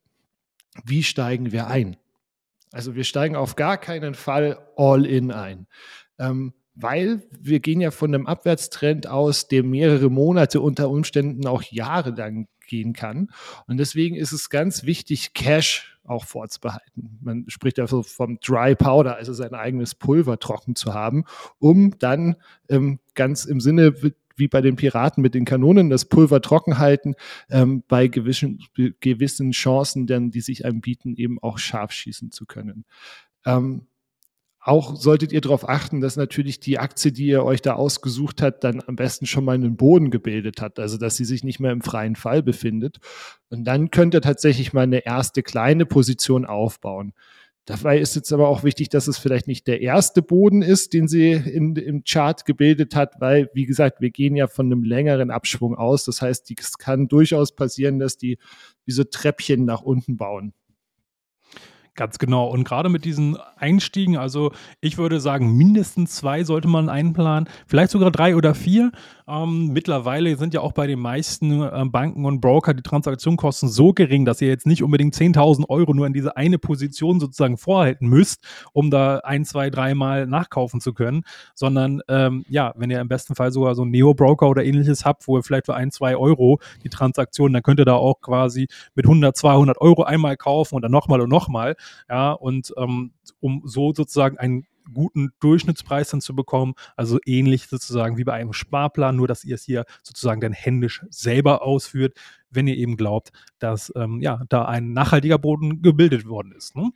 Wie 0.85 1.03
steigen 1.03 1.53
wir 1.53 1.69
ein? 1.69 1.97
Also 2.73 2.95
wir 2.95 3.05
steigen 3.05 3.37
auf 3.37 3.57
gar 3.57 3.79
keinen 3.79 4.15
Fall 4.15 4.59
all 4.77 5.07
in 5.07 5.31
ein. 5.31 5.67
Ähm, 6.19 6.53
weil 6.75 7.23
wir 7.31 7.61
gehen 7.61 7.81
ja 7.81 7.91
von 7.91 8.15
einem 8.15 8.27
Abwärtstrend 8.27 9.07
aus, 9.07 9.49
der 9.49 9.63
mehrere 9.63 10.11
Monate 10.11 10.61
unter 10.61 10.91
Umständen 10.91 11.47
auch 11.47 11.63
Jahre 11.63 12.11
lang 12.11 12.49
gehen 12.67 12.93
kann. 12.93 13.31
Und 13.67 13.79
deswegen 13.79 14.17
ist 14.17 14.33
es 14.33 14.51
ganz 14.51 14.85
wichtig, 14.85 15.35
Cash 15.35 15.99
auch 16.05 16.25
vorzubehalten. 16.25 17.19
Man 17.21 17.45
spricht 17.49 17.79
also 17.79 18.03
vom 18.03 18.39
Dry 18.41 18.75
Powder, 18.75 19.17
also 19.17 19.33
sein 19.33 19.55
eigenes 19.55 19.95
Pulver 19.95 20.39
trocken 20.39 20.77
zu 20.77 20.95
haben, 20.95 21.25
um 21.59 21.99
dann 21.99 22.37
ähm, 22.69 23.01
ganz 23.15 23.45
im 23.45 23.61
Sinne 23.61 23.95
wie 24.37 24.49
bei 24.49 24.61
den 24.61 24.77
Piraten 24.77 25.23
mit 25.23 25.35
den 25.35 25.45
Kanonen 25.45 25.91
das 25.91 26.05
Pulver 26.05 26.43
trocken 26.43 26.79
halten, 26.79 27.15
ähm, 27.51 27.83
bei 27.89 28.07
gewissen, 28.07 28.63
gewissen 29.01 29.53
Chancen, 29.53 30.07
dann, 30.07 30.31
die 30.31 30.43
sich 30.43 30.65
einem 30.65 30.81
bieten, 30.81 31.17
eben 31.17 31.43
auch 31.43 31.59
scharf 31.59 31.93
schießen 31.93 32.31
zu 32.31 32.47
können. 32.47 32.85
Ähm, 33.45 33.87
auch 34.67 34.97
solltet 34.97 35.33
ihr 35.33 35.41
darauf 35.41 35.69
achten, 35.69 36.01
dass 36.01 36.17
natürlich 36.17 36.59
die 36.59 36.79
Aktie, 36.79 37.13
die 37.13 37.27
ihr 37.27 37.45
euch 37.45 37.63
da 37.63 37.75
ausgesucht 37.75 38.43
habt, 38.43 38.65
dann 38.65 38.83
am 38.85 38.97
besten 38.97 39.25
schon 39.27 39.45
mal 39.45 39.55
einen 39.55 39.77
Boden 39.77 40.11
gebildet 40.11 40.61
hat, 40.61 40.81
also 40.81 40.99
dass 40.99 41.17
sie 41.17 41.25
sich 41.25 41.45
nicht 41.45 41.61
mehr 41.61 41.71
im 41.71 41.83
freien 41.83 42.17
Fall 42.17 42.43
befindet. 42.43 42.99
Und 43.49 43.65
dann 43.65 43.93
könnt 43.93 44.15
ihr 44.15 44.21
tatsächlich 44.21 44.73
mal 44.73 44.83
eine 44.83 45.07
erste 45.07 45.45
kleine 45.45 45.87
Position 45.87 46.45
aufbauen. 46.45 47.13
Dabei 47.65 47.99
ist 47.99 48.17
jetzt 48.17 48.33
aber 48.33 48.49
auch 48.49 48.65
wichtig, 48.65 48.89
dass 48.89 49.07
es 49.07 49.19
vielleicht 49.19 49.47
nicht 49.47 49.69
der 49.69 49.83
erste 49.83 50.21
Boden 50.21 50.63
ist, 50.63 50.93
den 50.93 51.07
sie 51.07 51.31
in, 51.31 51.77
im 51.77 52.03
Chart 52.03 52.45
gebildet 52.45 52.97
hat, 52.97 53.21
weil, 53.21 53.49
wie 53.55 53.67
gesagt, 53.67 54.01
wir 54.01 54.11
gehen 54.11 54.35
ja 54.35 54.49
von 54.49 54.67
einem 54.67 54.83
längeren 54.83 55.31
Abschwung 55.31 55.77
aus. 55.77 56.05
Das 56.05 56.23
heißt, 56.23 56.51
es 56.59 56.79
kann 56.79 57.07
durchaus 57.07 57.55
passieren, 57.55 58.01
dass 58.01 58.19
die 58.19 58.39
wie 58.85 58.93
so 58.93 59.05
Treppchen 59.05 59.65
nach 59.65 59.83
unten 59.83 60.17
bauen. 60.17 60.55
Ganz 61.97 62.19
genau. 62.19 62.49
Und 62.49 62.65
gerade 62.65 62.91
mit 62.91 63.07
diesen 63.07 63.39
Einstiegen, 63.57 64.19
also 64.19 64.53
ich 64.83 64.99
würde 64.99 65.19
sagen, 65.19 65.57
mindestens 65.57 66.15
zwei 66.17 66.45
sollte 66.45 66.69
man 66.69 66.91
einplanen, 66.91 67.49
vielleicht 67.67 67.91
sogar 67.91 68.11
drei 68.11 68.37
oder 68.37 68.55
vier. 68.55 68.93
Ähm, 69.27 69.73
mittlerweile 69.73 70.37
sind 70.37 70.53
ja 70.53 70.61
auch 70.61 70.73
bei 70.73 70.87
den 70.87 71.01
meisten 71.01 71.63
äh, 71.63 71.85
Banken 71.87 72.27
und 72.27 72.41
Broker 72.43 72.75
die 72.75 72.83
Transaktionskosten 72.83 73.71
so 73.71 73.95
gering, 73.95 74.27
dass 74.27 74.43
ihr 74.43 74.49
jetzt 74.49 74.67
nicht 74.67 74.83
unbedingt 74.83 75.15
10.000 75.15 75.69
Euro 75.71 75.95
nur 75.95 76.07
in 76.07 76.13
diese 76.13 76.37
eine 76.37 76.59
Position 76.59 77.19
sozusagen 77.19 77.57
vorhalten 77.57 78.09
müsst, 78.09 78.45
um 78.73 78.91
da 78.91 79.21
ein, 79.25 79.47
zwei, 79.47 79.71
dreimal 79.71 80.27
nachkaufen 80.27 80.81
zu 80.83 80.93
können, 80.93 81.25
sondern 81.55 82.03
ähm, 82.09 82.45
ja, 82.49 82.75
wenn 82.77 82.91
ihr 82.91 83.01
im 83.01 83.09
besten 83.09 83.35
Fall 83.35 83.51
sogar 83.51 83.75
so 83.75 83.83
einen 83.83 83.91
Neo-Broker 83.91 84.49
oder 84.49 84.65
ähnliches 84.65 85.07
habt, 85.07 85.27
wo 85.27 85.39
ihr 85.39 85.43
vielleicht 85.43 85.67
für 85.67 85.75
ein, 85.75 85.91
zwei 85.91 86.15
Euro 86.17 86.61
die 86.85 86.91
Transaktion, 86.91 87.55
dann 87.55 87.63
könnt 87.63 87.81
ihr 87.81 87.87
da 87.87 87.95
auch 87.95 88.21
quasi 88.21 88.69
mit 88.95 89.07
100, 89.07 89.35
200 89.35 89.81
Euro 89.81 90.03
einmal 90.03 90.37
kaufen 90.37 90.77
und 90.77 90.83
dann 90.83 90.93
nochmal 90.93 91.23
und 91.23 91.31
nochmal. 91.31 91.75
Ja, 92.09 92.33
und 92.33 92.73
ähm, 92.77 93.13
um 93.41 93.63
so 93.65 93.93
sozusagen 93.95 94.39
einen 94.39 94.67
guten 94.93 95.31
Durchschnittspreis 95.41 96.11
dann 96.11 96.21
zu 96.21 96.35
bekommen. 96.35 96.75
Also 96.97 97.19
ähnlich 97.25 97.67
sozusagen 97.67 98.17
wie 98.17 98.25
bei 98.25 98.35
einem 98.35 98.53
Sparplan, 98.53 99.17
nur 99.17 99.29
dass 99.29 99.45
ihr 99.45 99.55
es 99.55 99.65
hier 99.65 99.85
sozusagen 100.03 100.41
dann 100.41 100.53
händisch 100.53 101.05
selber 101.11 101.63
ausführt, 101.63 102.17
wenn 102.51 102.67
ihr 102.67 102.77
eben 102.77 102.97
glaubt, 102.97 103.33
dass 103.59 103.93
ähm, 103.97 104.21
ja, 104.21 104.43
da 104.49 104.65
ein 104.65 104.93
nachhaltiger 104.93 105.39
Boden 105.39 105.83
gebildet 105.83 106.27
worden 106.27 106.53
ist. 106.53 106.77
Ne? 106.77 106.91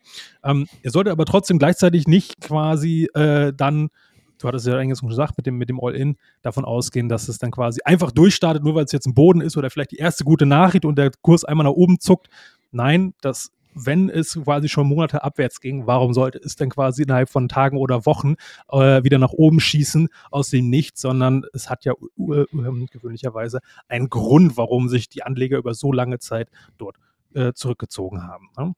Ähm, 0.45 0.67
ihr 0.83 0.91
solltet 0.91 1.13
aber 1.13 1.25
trotzdem 1.25 1.59
gleichzeitig 1.59 2.07
nicht 2.07 2.41
quasi 2.41 3.09
äh, 3.15 3.53
dann 3.55 3.91
du 4.39 4.49
hattest 4.49 4.67
ja 4.67 4.75
eigentlich 4.79 4.99
schon 4.99 5.11
gesagt, 5.11 5.37
mit 5.37 5.45
dem, 5.45 5.59
mit 5.59 5.69
dem 5.69 5.79
All-In 5.79 6.17
davon 6.41 6.65
ausgehen, 6.65 7.11
dass 7.11 7.29
es 7.29 7.37
dann 7.37 7.51
quasi 7.51 7.81
einfach 7.85 8.11
durchstartet, 8.11 8.65
nur 8.65 8.75
weil 8.75 8.85
es 8.85 8.93
jetzt 8.93 9.05
ein 9.05 9.13
Boden 9.13 9.43
ist 9.43 9.59
oder 9.59 9.69
vielleicht 9.69 9.91
die 9.91 9.99
erste 9.99 10.25
gute 10.25 10.47
Nachricht 10.47 10.87
und 10.87 10.97
der 10.97 11.11
Kurs 11.21 11.45
einmal 11.45 11.65
nach 11.65 11.73
oben 11.73 12.01
zuckt. 12.01 12.31
Nein, 12.71 13.13
das 13.21 13.53
wenn 13.87 14.09
es 14.09 14.39
quasi 14.45 14.69
schon 14.69 14.87
Monate 14.87 15.23
abwärts 15.23 15.61
ging, 15.61 15.87
warum 15.87 16.13
sollte 16.13 16.39
es 16.39 16.57
denn 16.57 16.71
quasi 16.71 17.03
innerhalb 17.03 17.29
von 17.29 17.49
Tagen 17.49 17.77
oder 17.77 18.07
Wochen 18.07 18.35
äh, 18.71 19.03
wieder 19.03 19.19
nach 19.19 19.33
oben 19.33 19.61
schießen 19.61 20.09
aus 20.31 20.51
dem 20.51 20.69
Nichts, 20.71 21.01
sondern 21.01 21.45
es 21.53 21.71
hat 21.71 21.85
ja 21.85 21.93
äh, 21.93 22.45
gewöhnlicherweise 22.51 23.61
einen 23.89 24.09
Grund, 24.09 24.57
warum 24.57 24.89
sich 24.89 25.09
die 25.09 25.23
Anleger 25.23 25.59
über 25.59 25.75
so 25.75 25.93
lange 25.93 26.19
Zeit 26.19 26.51
dort 26.79 26.97
äh, 27.35 27.53
zurückgezogen 27.53 28.23
haben. 28.23 28.51
Ne? 28.57 28.75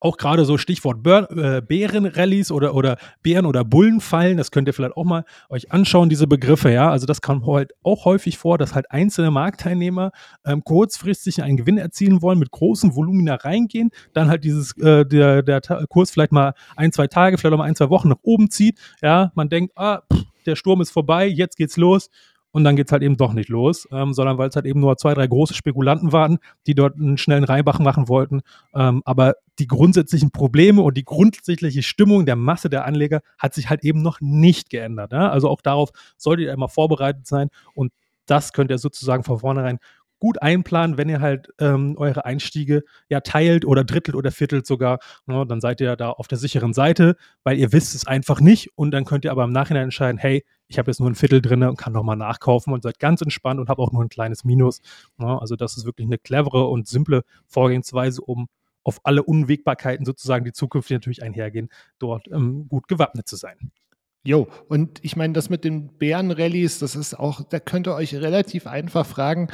Auch 0.00 0.16
gerade 0.16 0.44
so 0.44 0.58
Stichwort 0.58 1.06
äh, 1.06 1.62
Bärenrallies 1.62 2.50
oder, 2.50 2.74
oder 2.74 2.98
Bären- 3.22 3.46
oder 3.46 3.64
Bullenfallen, 3.64 4.36
das 4.36 4.50
könnt 4.50 4.68
ihr 4.68 4.74
vielleicht 4.74 4.96
auch 4.96 5.04
mal 5.04 5.24
euch 5.48 5.72
anschauen, 5.72 6.08
diese 6.08 6.26
Begriffe, 6.26 6.70
ja. 6.70 6.90
Also 6.90 7.06
das 7.06 7.22
kommt 7.22 7.46
halt 7.46 7.72
auch 7.82 8.04
häufig 8.04 8.36
vor, 8.36 8.58
dass 8.58 8.74
halt 8.74 8.90
einzelne 8.90 9.30
Marktteilnehmer 9.30 10.12
ähm, 10.44 10.62
kurzfristig 10.62 11.42
einen 11.42 11.56
Gewinn 11.56 11.78
erzielen 11.78 12.20
wollen, 12.20 12.38
mit 12.38 12.50
großen 12.50 12.94
Volumina 12.94 13.36
reingehen, 13.36 13.90
dann 14.12 14.28
halt 14.28 14.44
dieses, 14.44 14.76
äh, 14.78 15.06
der, 15.06 15.42
der 15.42 15.60
Kurs 15.88 16.10
vielleicht 16.10 16.32
mal 16.32 16.54
ein, 16.76 16.92
zwei 16.92 17.06
Tage, 17.06 17.38
vielleicht 17.38 17.54
auch 17.54 17.58
mal 17.58 17.64
ein, 17.64 17.76
zwei 17.76 17.88
Wochen 17.90 18.08
nach 18.08 18.20
oben 18.22 18.50
zieht, 18.50 18.78
ja. 19.02 19.32
Man 19.34 19.48
denkt, 19.48 19.72
ah, 19.76 20.02
pff, 20.12 20.24
der 20.46 20.56
Sturm 20.56 20.82
ist 20.82 20.90
vorbei, 20.90 21.26
jetzt 21.26 21.56
geht's 21.56 21.76
los 21.76 22.10
und 22.54 22.62
dann 22.62 22.76
geht 22.76 22.86
es 22.86 22.92
halt 22.92 23.02
eben 23.02 23.16
doch 23.16 23.32
nicht 23.32 23.48
los, 23.48 23.88
ähm, 23.90 24.14
sondern 24.14 24.38
weil 24.38 24.48
es 24.48 24.54
halt 24.54 24.64
eben 24.64 24.78
nur 24.78 24.96
zwei, 24.96 25.12
drei 25.12 25.26
große 25.26 25.54
Spekulanten 25.54 26.12
waren, 26.12 26.38
die 26.68 26.76
dort 26.76 26.94
einen 26.94 27.18
schnellen 27.18 27.42
Reibach 27.42 27.80
machen 27.80 28.08
wollten. 28.08 28.42
Ähm, 28.72 29.02
aber 29.04 29.34
die 29.58 29.66
grundsätzlichen 29.66 30.30
Probleme 30.30 30.80
und 30.80 30.96
die 30.96 31.04
grundsätzliche 31.04 31.82
Stimmung 31.82 32.26
der 32.26 32.36
Masse 32.36 32.70
der 32.70 32.84
Anleger 32.84 33.22
hat 33.38 33.54
sich 33.54 33.70
halt 33.70 33.82
eben 33.82 34.02
noch 34.02 34.20
nicht 34.20 34.70
geändert. 34.70 35.10
Ja? 35.10 35.30
Also 35.30 35.48
auch 35.48 35.62
darauf 35.62 35.90
solltet 36.16 36.46
ihr 36.46 36.52
immer 36.52 36.68
vorbereitet 36.68 37.26
sein 37.26 37.48
und 37.74 37.92
das 38.26 38.52
könnt 38.52 38.70
ihr 38.70 38.78
sozusagen 38.78 39.24
von 39.24 39.40
vornherein 39.40 39.80
gut 40.24 40.40
einplanen, 40.40 40.96
wenn 40.96 41.10
ihr 41.10 41.20
halt 41.20 41.48
ähm, 41.58 41.96
eure 41.98 42.24
Einstiege 42.24 42.84
ja 43.10 43.20
teilt 43.20 43.66
oder 43.66 43.84
drittelt 43.84 44.16
oder 44.16 44.30
viertelt 44.30 44.66
sogar. 44.66 44.98
Ne, 45.26 45.44
dann 45.46 45.60
seid 45.60 45.82
ihr 45.82 45.96
da 45.96 46.08
auf 46.08 46.28
der 46.28 46.38
sicheren 46.38 46.72
Seite, 46.72 47.16
weil 47.42 47.58
ihr 47.58 47.74
wisst 47.74 47.94
es 47.94 48.06
einfach 48.06 48.40
nicht 48.40 48.70
und 48.74 48.92
dann 48.92 49.04
könnt 49.04 49.26
ihr 49.26 49.32
aber 49.32 49.44
im 49.44 49.52
Nachhinein 49.52 49.84
entscheiden, 49.84 50.16
hey, 50.16 50.42
ich 50.66 50.78
habe 50.78 50.90
jetzt 50.90 50.98
nur 50.98 51.10
ein 51.10 51.14
Viertel 51.14 51.42
drin 51.42 51.62
und 51.64 51.76
kann 51.76 51.92
nochmal 51.92 52.16
nachkaufen 52.16 52.72
und 52.72 52.82
seid 52.82 52.98
ganz 52.98 53.20
entspannt 53.20 53.60
und 53.60 53.68
habe 53.68 53.82
auch 53.82 53.92
nur 53.92 54.02
ein 54.02 54.08
kleines 54.08 54.44
Minus. 54.44 54.80
Ne, 55.18 55.38
also 55.38 55.56
das 55.56 55.76
ist 55.76 55.84
wirklich 55.84 56.06
eine 56.06 56.16
clevere 56.16 56.68
und 56.68 56.88
simple 56.88 57.24
Vorgehensweise, 57.46 58.22
um 58.22 58.46
auf 58.82 59.00
alle 59.02 59.24
Unwägbarkeiten 59.24 60.06
sozusagen, 60.06 60.46
die 60.46 60.52
zukünftig 60.52 60.94
natürlich 60.94 61.22
einhergehen, 61.22 61.68
dort 61.98 62.28
ähm, 62.32 62.66
gut 62.70 62.88
gewappnet 62.88 63.28
zu 63.28 63.36
sein. 63.36 63.72
Jo, 64.26 64.48
und 64.70 65.04
ich 65.04 65.16
meine, 65.16 65.34
das 65.34 65.50
mit 65.50 65.64
den 65.64 65.98
Bärenrallies, 65.98 66.78
das 66.78 66.96
ist 66.96 67.12
auch, 67.12 67.42
da 67.42 67.60
könnt 67.60 67.86
ihr 67.86 67.94
euch 67.94 68.14
relativ 68.14 68.66
einfach 68.66 69.04
fragen, 69.04 69.48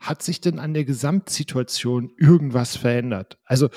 hat 0.00 0.22
sich 0.22 0.40
denn 0.40 0.58
an 0.58 0.74
der 0.74 0.84
Gesamtsituation 0.84 2.12
irgendwas 2.16 2.76
verändert? 2.76 3.38
Also 3.44 3.68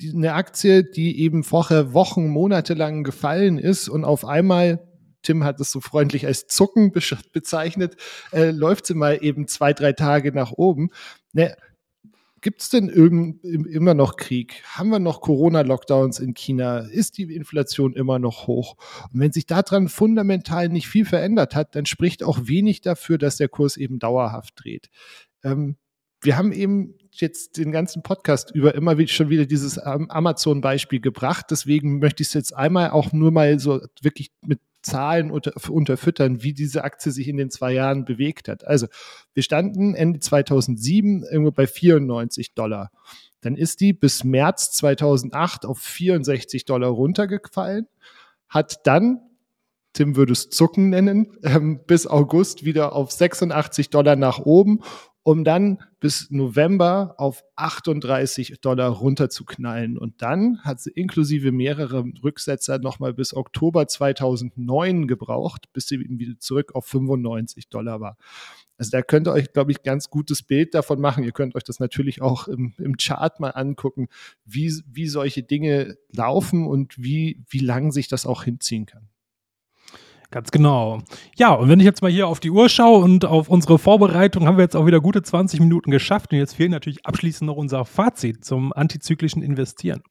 die, 0.00 0.12
eine 0.12 0.34
Aktie, 0.34 0.84
die 0.84 1.20
eben 1.20 1.44
vorher 1.44 1.94
Wochen, 1.94 2.28
Monate 2.28 2.74
lang 2.74 3.04
gefallen 3.04 3.58
ist 3.58 3.88
und 3.88 4.04
auf 4.04 4.24
einmal 4.24 4.84
Tim 5.22 5.44
hat 5.44 5.60
es 5.60 5.72
so 5.72 5.80
freundlich 5.80 6.26
als 6.26 6.46
Zucken 6.46 6.92
be 6.92 7.00
bezeichnet, 7.32 7.96
äh, 8.32 8.50
läuft 8.50 8.86
sie 8.86 8.94
mal 8.94 9.18
eben 9.20 9.48
zwei, 9.48 9.72
drei 9.72 9.92
Tage 9.92 10.32
nach 10.32 10.52
oben. 10.52 10.90
Ne, 11.32 11.56
Gibt 12.40 12.62
es 12.62 12.68
denn 12.68 12.88
irgend, 12.88 13.42
immer 13.44 13.94
noch 13.94 14.16
Krieg? 14.16 14.62
Haben 14.64 14.90
wir 14.90 15.00
noch 15.00 15.20
Corona-Lockdowns 15.20 16.20
in 16.20 16.34
China? 16.34 16.78
Ist 16.78 17.18
die 17.18 17.34
Inflation 17.34 17.94
immer 17.94 18.20
noch 18.20 18.46
hoch? 18.46 18.76
Und 19.12 19.20
wenn 19.20 19.32
sich 19.32 19.46
daran 19.46 19.88
fundamental 19.88 20.68
nicht 20.68 20.88
viel 20.88 21.04
verändert 21.04 21.56
hat, 21.56 21.74
dann 21.74 21.84
spricht 21.84 22.22
auch 22.22 22.38
wenig 22.44 22.80
dafür, 22.80 23.18
dass 23.18 23.38
der 23.38 23.48
Kurs 23.48 23.76
eben 23.76 23.98
dauerhaft 23.98 24.54
dreht. 24.56 24.88
Ähm, 25.44 25.76
wir 26.20 26.36
haben 26.36 26.52
eben 26.52 26.94
jetzt 27.12 27.56
den 27.56 27.70
ganzen 27.70 28.02
Podcast 28.02 28.50
über 28.54 28.74
immer 28.74 29.06
schon 29.06 29.28
wieder 29.28 29.46
dieses 29.46 29.78
Amazon 29.78 30.60
Beispiel 30.60 31.00
gebracht. 31.00 31.46
Deswegen 31.50 31.98
möchte 32.00 32.22
ich 32.22 32.28
es 32.28 32.34
jetzt 32.34 32.56
einmal 32.56 32.90
auch 32.90 33.12
nur 33.12 33.30
mal 33.30 33.58
so 33.58 33.80
wirklich 34.02 34.32
mit 34.44 34.60
Zahlen 34.82 35.30
unter, 35.30 35.52
unterfüttern, 35.70 36.42
wie 36.42 36.52
diese 36.52 36.84
Aktie 36.84 37.12
sich 37.12 37.28
in 37.28 37.36
den 37.36 37.50
zwei 37.50 37.72
Jahren 37.72 38.04
bewegt 38.04 38.48
hat. 38.48 38.64
Also 38.66 38.86
wir 39.34 39.42
standen 39.42 39.94
Ende 39.94 40.20
2007 40.20 41.24
irgendwo 41.24 41.50
bei 41.50 41.66
94 41.66 42.54
Dollar. 42.54 42.90
Dann 43.40 43.56
ist 43.56 43.80
die 43.80 43.92
bis 43.92 44.24
März 44.24 44.72
2008 44.72 45.66
auf 45.66 45.78
64 45.78 46.64
Dollar 46.64 46.90
runtergefallen, 46.90 47.86
hat 48.48 48.86
dann 48.86 49.20
Tim 49.94 50.16
würde 50.16 50.32
es 50.32 50.50
Zucken 50.50 50.90
nennen, 50.90 51.38
ähm, 51.42 51.80
bis 51.86 52.06
August 52.06 52.64
wieder 52.64 52.92
auf 52.92 53.10
86 53.10 53.90
Dollar 53.90 54.16
nach 54.16 54.38
oben 54.38 54.80
um 55.22 55.44
dann 55.44 55.78
bis 56.00 56.30
November 56.30 57.14
auf 57.18 57.44
38 57.56 58.60
Dollar 58.60 58.88
runterzuknallen. 58.90 59.98
Und 59.98 60.22
dann 60.22 60.62
hat 60.62 60.80
sie 60.80 60.90
inklusive 60.90 61.52
mehrerer 61.52 62.04
Rücksetzer 62.22 62.78
nochmal 62.78 63.12
bis 63.12 63.34
Oktober 63.34 63.86
2009 63.86 65.06
gebraucht, 65.06 65.72
bis 65.72 65.88
sie 65.88 66.00
wieder 66.00 66.38
zurück 66.38 66.74
auf 66.74 66.86
95 66.86 67.68
Dollar 67.68 68.00
war. 68.00 68.16
Also 68.78 68.92
da 68.92 69.02
könnt 69.02 69.26
ihr 69.26 69.32
euch, 69.32 69.52
glaube 69.52 69.72
ich, 69.72 69.82
ganz 69.82 70.08
gutes 70.08 70.42
Bild 70.42 70.72
davon 70.72 71.00
machen. 71.00 71.24
Ihr 71.24 71.32
könnt 71.32 71.56
euch 71.56 71.64
das 71.64 71.80
natürlich 71.80 72.22
auch 72.22 72.46
im, 72.46 72.74
im 72.78 72.96
Chart 72.96 73.40
mal 73.40 73.50
angucken, 73.50 74.08
wie, 74.44 74.72
wie 74.86 75.08
solche 75.08 75.42
Dinge 75.42 75.98
laufen 76.12 76.66
und 76.66 76.96
wie, 76.96 77.42
wie 77.48 77.58
lang 77.58 77.90
sich 77.90 78.06
das 78.06 78.24
auch 78.24 78.44
hinziehen 78.44 78.86
kann. 78.86 79.08
Ganz 80.30 80.50
genau. 80.50 81.00
Ja, 81.36 81.54
und 81.54 81.70
wenn 81.70 81.80
ich 81.80 81.86
jetzt 81.86 82.02
mal 82.02 82.10
hier 82.10 82.28
auf 82.28 82.38
die 82.38 82.50
Uhr 82.50 82.68
schaue 82.68 83.02
und 83.02 83.24
auf 83.24 83.48
unsere 83.48 83.78
Vorbereitung, 83.78 84.46
haben 84.46 84.58
wir 84.58 84.64
jetzt 84.64 84.76
auch 84.76 84.84
wieder 84.84 85.00
gute 85.00 85.22
20 85.22 85.58
Minuten 85.60 85.90
geschafft. 85.90 86.32
Und 86.32 86.38
jetzt 86.38 86.54
fehlt 86.54 86.70
natürlich 86.70 87.06
abschließend 87.06 87.46
noch 87.46 87.56
unser 87.56 87.86
Fazit 87.86 88.44
zum 88.44 88.74
antizyklischen 88.74 89.42
Investieren. 89.42 90.02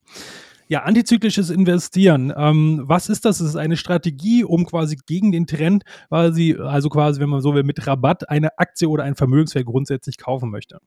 Ja, 0.70 0.84
antizyklisches 0.84 1.52
Investieren. 1.52 2.34
Ähm, 2.36 2.82
was 2.84 3.10
ist 3.10 3.26
das? 3.26 3.40
Es 3.40 3.50
ist 3.50 3.56
eine 3.56 3.78
Strategie, 3.78 4.44
um 4.44 4.66
quasi 4.66 4.98
gegen 5.06 5.32
den 5.32 5.46
Trend, 5.46 5.84
quasi, 6.10 6.58
also 6.60 6.90
quasi, 6.90 7.22
wenn 7.22 7.30
man 7.30 7.42
so 7.42 7.54
will, 7.54 7.64
mit 7.64 7.86
Rabatt 7.86 8.28
eine 8.28 8.58
Aktie 8.58 8.90
oder 8.90 9.04
ein 9.04 9.16
Vermögenswert 9.16 9.66
grundsätzlich 9.66 10.18
kaufen 10.18 10.50
möchte. 10.50 10.80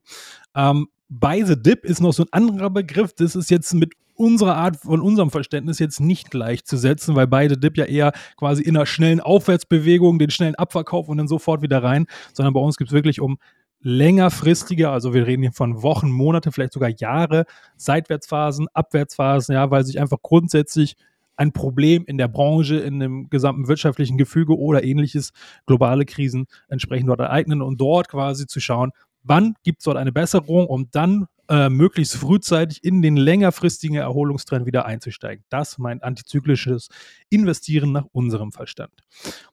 Ähm, 0.57 0.89
Buy 1.09 1.45
the 1.47 1.61
Dip 1.61 1.85
ist 1.85 2.01
noch 2.01 2.13
so 2.13 2.25
ein 2.25 2.29
anderer 2.33 2.69
Begriff. 2.69 3.15
Das 3.15 3.37
ist 3.37 3.51
jetzt 3.51 3.73
mit 3.75 3.95
unserer 4.21 4.57
Art, 4.57 4.77
von 4.77 5.01
unserem 5.01 5.31
Verständnis 5.31 5.79
jetzt 5.79 5.99
nicht 5.99 6.31
gleichzusetzen, 6.31 7.17
weil 7.17 7.27
beide 7.27 7.57
Dip 7.57 7.79
ja 7.79 7.87
eher 7.87 8.13
quasi 8.37 8.63
in 8.63 8.77
einer 8.77 8.85
schnellen 8.85 9.21
Aufwärtsbewegung 9.21 10.19
den 10.19 10.31
schnellen 10.31 10.55
Abverkauf 10.55 11.09
und 11.09 11.17
dann 11.17 11.27
sofort 11.27 11.63
wieder 11.63 11.83
rein, 11.83 12.07
sondern 12.35 12.53
bei 12.53 12.61
uns 12.61 12.77
gibt 12.77 12.91
es 12.91 12.95
wirklich 12.95 13.21
um 13.21 13.39
längerfristige, 13.81 14.91
also 14.91 15.15
wir 15.15 15.27
reden 15.27 15.43
hier 15.43 15.53
von 15.53 15.83
Wochen, 15.83 16.11
Monate, 16.11 16.53
vielleicht 16.53 16.75
sogar 16.75 16.91
Jahre, 16.91 17.47
Seitwärtsphasen, 17.77 18.69
Abwärtsphasen, 18.75 19.55
ja, 19.55 19.71
weil 19.71 19.85
sich 19.85 19.99
einfach 19.99 20.19
grundsätzlich 20.21 20.97
ein 21.37 21.53
Problem 21.53 22.05
in 22.07 22.19
der 22.19 22.29
Branche, 22.29 22.77
in 22.77 23.01
dem 23.01 23.31
gesamten 23.31 23.69
wirtschaftlichen 23.69 24.19
Gefüge 24.19 24.59
oder 24.59 24.85
ähnliches, 24.85 25.33
globale 25.65 26.05
Krisen 26.05 26.47
entsprechend 26.69 27.09
dort 27.09 27.21
ereignen 27.21 27.63
und 27.63 27.81
dort 27.81 28.09
quasi 28.09 28.47
zu 28.47 28.61
schauen, 28.61 28.91
wann 29.23 29.55
gibt 29.63 29.81
es 29.81 29.85
dort 29.85 29.97
eine 29.97 30.13
Besserung, 30.13 30.67
um 30.67 30.91
dann 30.91 31.27
äh, 31.49 31.69
möglichst 31.69 32.17
frühzeitig 32.17 32.85
in 32.85 33.03
den 33.03 33.17
längerfristigen 33.17 33.97
Erholungstrend 33.97 34.67
wieder 34.67 34.87
einzusteigen. 34.87 35.45
Das 35.49 35.79
meint 35.79 36.05
antizyklisches 36.05 36.89
Investieren 37.29 37.93
nach 37.93 38.07
unserem 38.13 38.53
Verstand. 38.53 38.93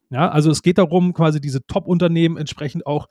Ja, 0.10 0.30
also 0.30 0.52
es 0.52 0.62
geht 0.62 0.78
darum, 0.78 1.14
quasi 1.14 1.42
diese 1.42 1.66
Top-Unternehmen 1.66 2.38
entsprechend 2.38 2.86
auch 2.86 3.08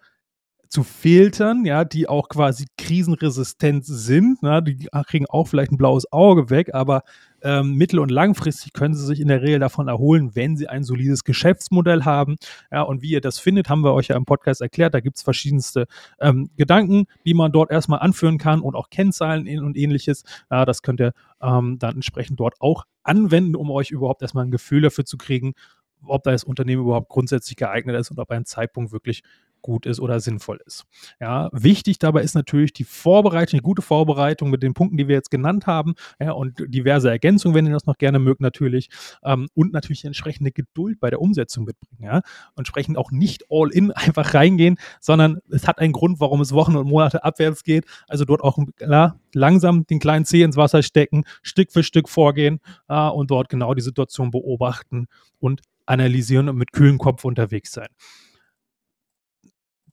zu 0.69 0.83
filtern, 0.83 1.65
ja, 1.65 1.85
die 1.85 2.09
auch 2.09 2.29
quasi 2.29 2.67
krisenresistent 2.77 3.85
sind. 3.85 4.39
Ja, 4.43 4.61
die 4.61 4.89
kriegen 5.07 5.27
auch 5.27 5.49
vielleicht 5.49 5.73
ein 5.73 5.79
blaues 5.79 6.11
Auge 6.13 6.51
weg, 6.51 6.75
aber 6.75 7.03
ähm, 7.47 7.75
mittel- 7.75 8.01
und 8.01 8.11
langfristig 8.11 8.73
können 8.73 8.95
sie 8.95 9.07
sich 9.07 9.21
in 9.21 9.29
der 9.29 9.41
Regel 9.41 9.61
davon 9.61 9.87
erholen, 9.87 10.35
wenn 10.35 10.57
sie 10.57 10.69
ein 10.69 10.83
solides 10.83 11.23
Geschäftsmodell 11.23 12.05
haben. 12.05 12.37
Ja, 12.73 12.83
und 12.83 13.03
wie 13.03 13.11
ihr 13.11 13.21
das 13.21 13.39
findet, 13.39 13.69
haben 13.69 13.83
wir 13.83 13.95
euch 13.95 14.09
ja 14.09 14.17
im 14.17 14.25
Podcast 14.25 14.61
erklärt. 14.61 14.95
Da 14.95 15.01
gibt 15.01 15.17
es 15.17 15.23
verschiedenste 15.23 15.87
ähm, 16.21 16.51
Gedanken, 16.57 17.07
die 17.25 17.35
man 17.35 17.53
dort 17.53 17.71
erstmal 17.71 18.01
anführen 18.01 18.39
kann 18.39 18.61
und 18.61 18.75
auch 18.75 18.91
Kennzahlen 18.91 19.47
und 19.63 19.77
ähnliches. 19.77 20.25
Ja, 20.51 20.65
das 20.65 20.83
könnt 20.83 21.01
ihr 21.01 21.13
ähm, 21.41 21.79
dann 21.79 21.95
entsprechend 21.95 22.41
dort 22.41 22.61
auch 22.61 22.85
anwenden, 23.05 23.55
um 23.55 23.71
euch 23.71 23.93
überhaupt 23.93 24.23
erstmal 24.23 24.45
ein 24.45 24.51
Gefühl 24.51 24.83
dafür 24.83 25.05
zu 25.05 25.17
kriegen, 25.17 25.55
ob 26.03 26.25
das 26.25 26.43
Unternehmen 26.43 26.83
überhaupt 26.83 27.09
grundsätzlich 27.09 27.57
geeignet 27.57 27.97
ist 27.97 28.11
und 28.11 28.19
ob 28.19 28.31
ein 28.33 28.45
Zeitpunkt 28.45 28.91
wirklich 28.91 29.23
gut 29.67 29.85
ist 29.85 29.99
oder 29.99 30.21
sinnvoll 30.21 30.61
ist. 30.65 30.85
Ja, 31.21 31.51
wichtig 31.53 31.99
dabei 31.99 32.23
ist 32.23 32.37
natürlich 32.37 32.73
die 32.73 32.85
Vorbereitung, 32.85 33.59
die 33.59 33.65
gute 33.65 33.83
Vorbereitung 33.83 34.49
mit 34.49 34.63
den 34.63 34.75
Punkten, 34.75 34.97
die 34.97 35.09
wir 35.09 35.17
jetzt 35.17 35.31
genannt 35.31 35.67
haben, 35.67 35.95
ja, 36.21 36.31
und 36.31 36.55
diverse 36.69 37.11
Ergänzungen, 37.11 37.57
wenn 37.57 37.67
ihr 37.67 37.73
das 37.73 37.85
noch 37.85 37.99
gerne 37.99 38.21
mögt, 38.21 38.41
natürlich, 38.41 38.89
ähm, 39.25 39.49
und 39.55 39.73
natürlich 39.73 40.05
entsprechende 40.05 40.53
Geduld 40.53 41.01
bei 41.01 41.11
der 41.11 41.21
Umsetzung 41.21 41.65
mitbringen. 41.65 42.05
Ja, 42.05 42.23
entsprechend 42.57 42.97
auch 42.97 43.11
nicht 43.11 43.45
all 43.51 43.71
in 43.73 43.91
einfach 43.93 44.35
reingehen, 44.35 44.79
sondern 45.01 45.41
es 45.51 45.67
hat 45.67 45.81
einen 45.81 45.93
Grund, 45.93 46.21
warum 46.21 46.41
es 46.41 46.53
Wochen 46.53 46.77
und 46.77 46.87
Monate 46.87 47.25
abwärts 47.25 47.65
geht. 47.65 47.87
Also 48.07 48.25
dort 48.25 48.43
auch 48.43 48.57
klar, 48.77 49.19
langsam 49.35 49.85
den 49.87 49.99
kleinen 49.99 50.25
Zeh 50.25 50.43
ins 50.43 50.57
Wasser 50.57 50.85
stecken, 50.85 51.25
Stück 51.43 51.73
für 51.73 51.83
Stück 51.83 52.09
vorgehen 52.09 52.61
äh, 52.89 53.09
und 53.09 53.33
dort 53.33 53.49
genau 53.49 53.75
die 53.75 53.83
Situation 53.83 54.31
beobachten 54.31 55.09
und 55.41 55.63
analysieren 55.87 56.49
und 56.49 56.57
mit 56.57 56.73
kühlem 56.73 56.99
Kopf 56.99 57.25
unterwegs 57.25 57.73
sein. 57.73 57.89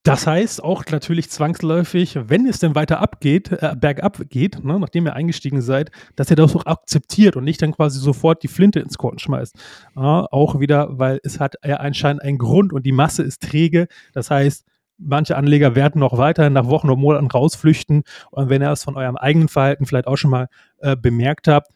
Das 0.03 0.27
heißt 0.27 0.61
auch 0.61 0.83
natürlich 0.91 1.29
zwangsläufig, 1.29 2.19
wenn 2.27 2.45
es 2.45 2.59
denn 2.59 2.75
weiter 2.75 2.99
abgeht, 2.99 3.53
äh, 3.53 3.73
bergab 3.79 4.19
geht, 4.29 4.61
ne, 4.63 4.77
nachdem 4.77 5.05
ihr 5.05 5.13
eingestiegen 5.13 5.61
seid, 5.61 5.91
dass 6.17 6.29
ihr 6.29 6.35
das 6.35 6.53
auch 6.57 6.65
akzeptiert 6.65 7.37
und 7.37 7.45
nicht 7.45 7.61
dann 7.61 7.71
quasi 7.71 7.99
sofort 7.99 8.43
die 8.43 8.49
Flinte 8.49 8.81
ins 8.81 8.97
Korn 8.97 9.17
schmeißt. 9.17 9.55
Ja, 9.95 10.27
auch 10.29 10.59
wieder, 10.59 10.99
weil 10.99 11.21
es 11.23 11.39
hat 11.39 11.55
ja 11.65 11.77
anscheinend 11.77 12.21
einen 12.21 12.37
Grund 12.37 12.73
und 12.73 12.85
die 12.85 12.91
Masse 12.91 13.23
ist 13.23 13.41
träge. 13.41 13.87
Das 14.11 14.29
heißt, 14.29 14.65
manche 14.97 15.37
Anleger 15.37 15.73
werden 15.75 15.99
noch 15.99 16.17
weiterhin 16.17 16.53
nach 16.53 16.67
Wochen 16.67 16.89
und 16.89 16.99
Monaten 16.99 17.27
rausflüchten. 17.27 18.03
Und 18.29 18.49
wenn 18.49 18.61
ihr 18.61 18.71
es 18.71 18.83
von 18.83 18.97
eurem 18.97 19.15
eigenen 19.15 19.47
Verhalten 19.47 19.85
vielleicht 19.85 20.07
auch 20.07 20.17
schon 20.17 20.31
mal 20.31 20.47
äh, 20.79 20.97
bemerkt 20.97 21.47
habt, 21.47 21.69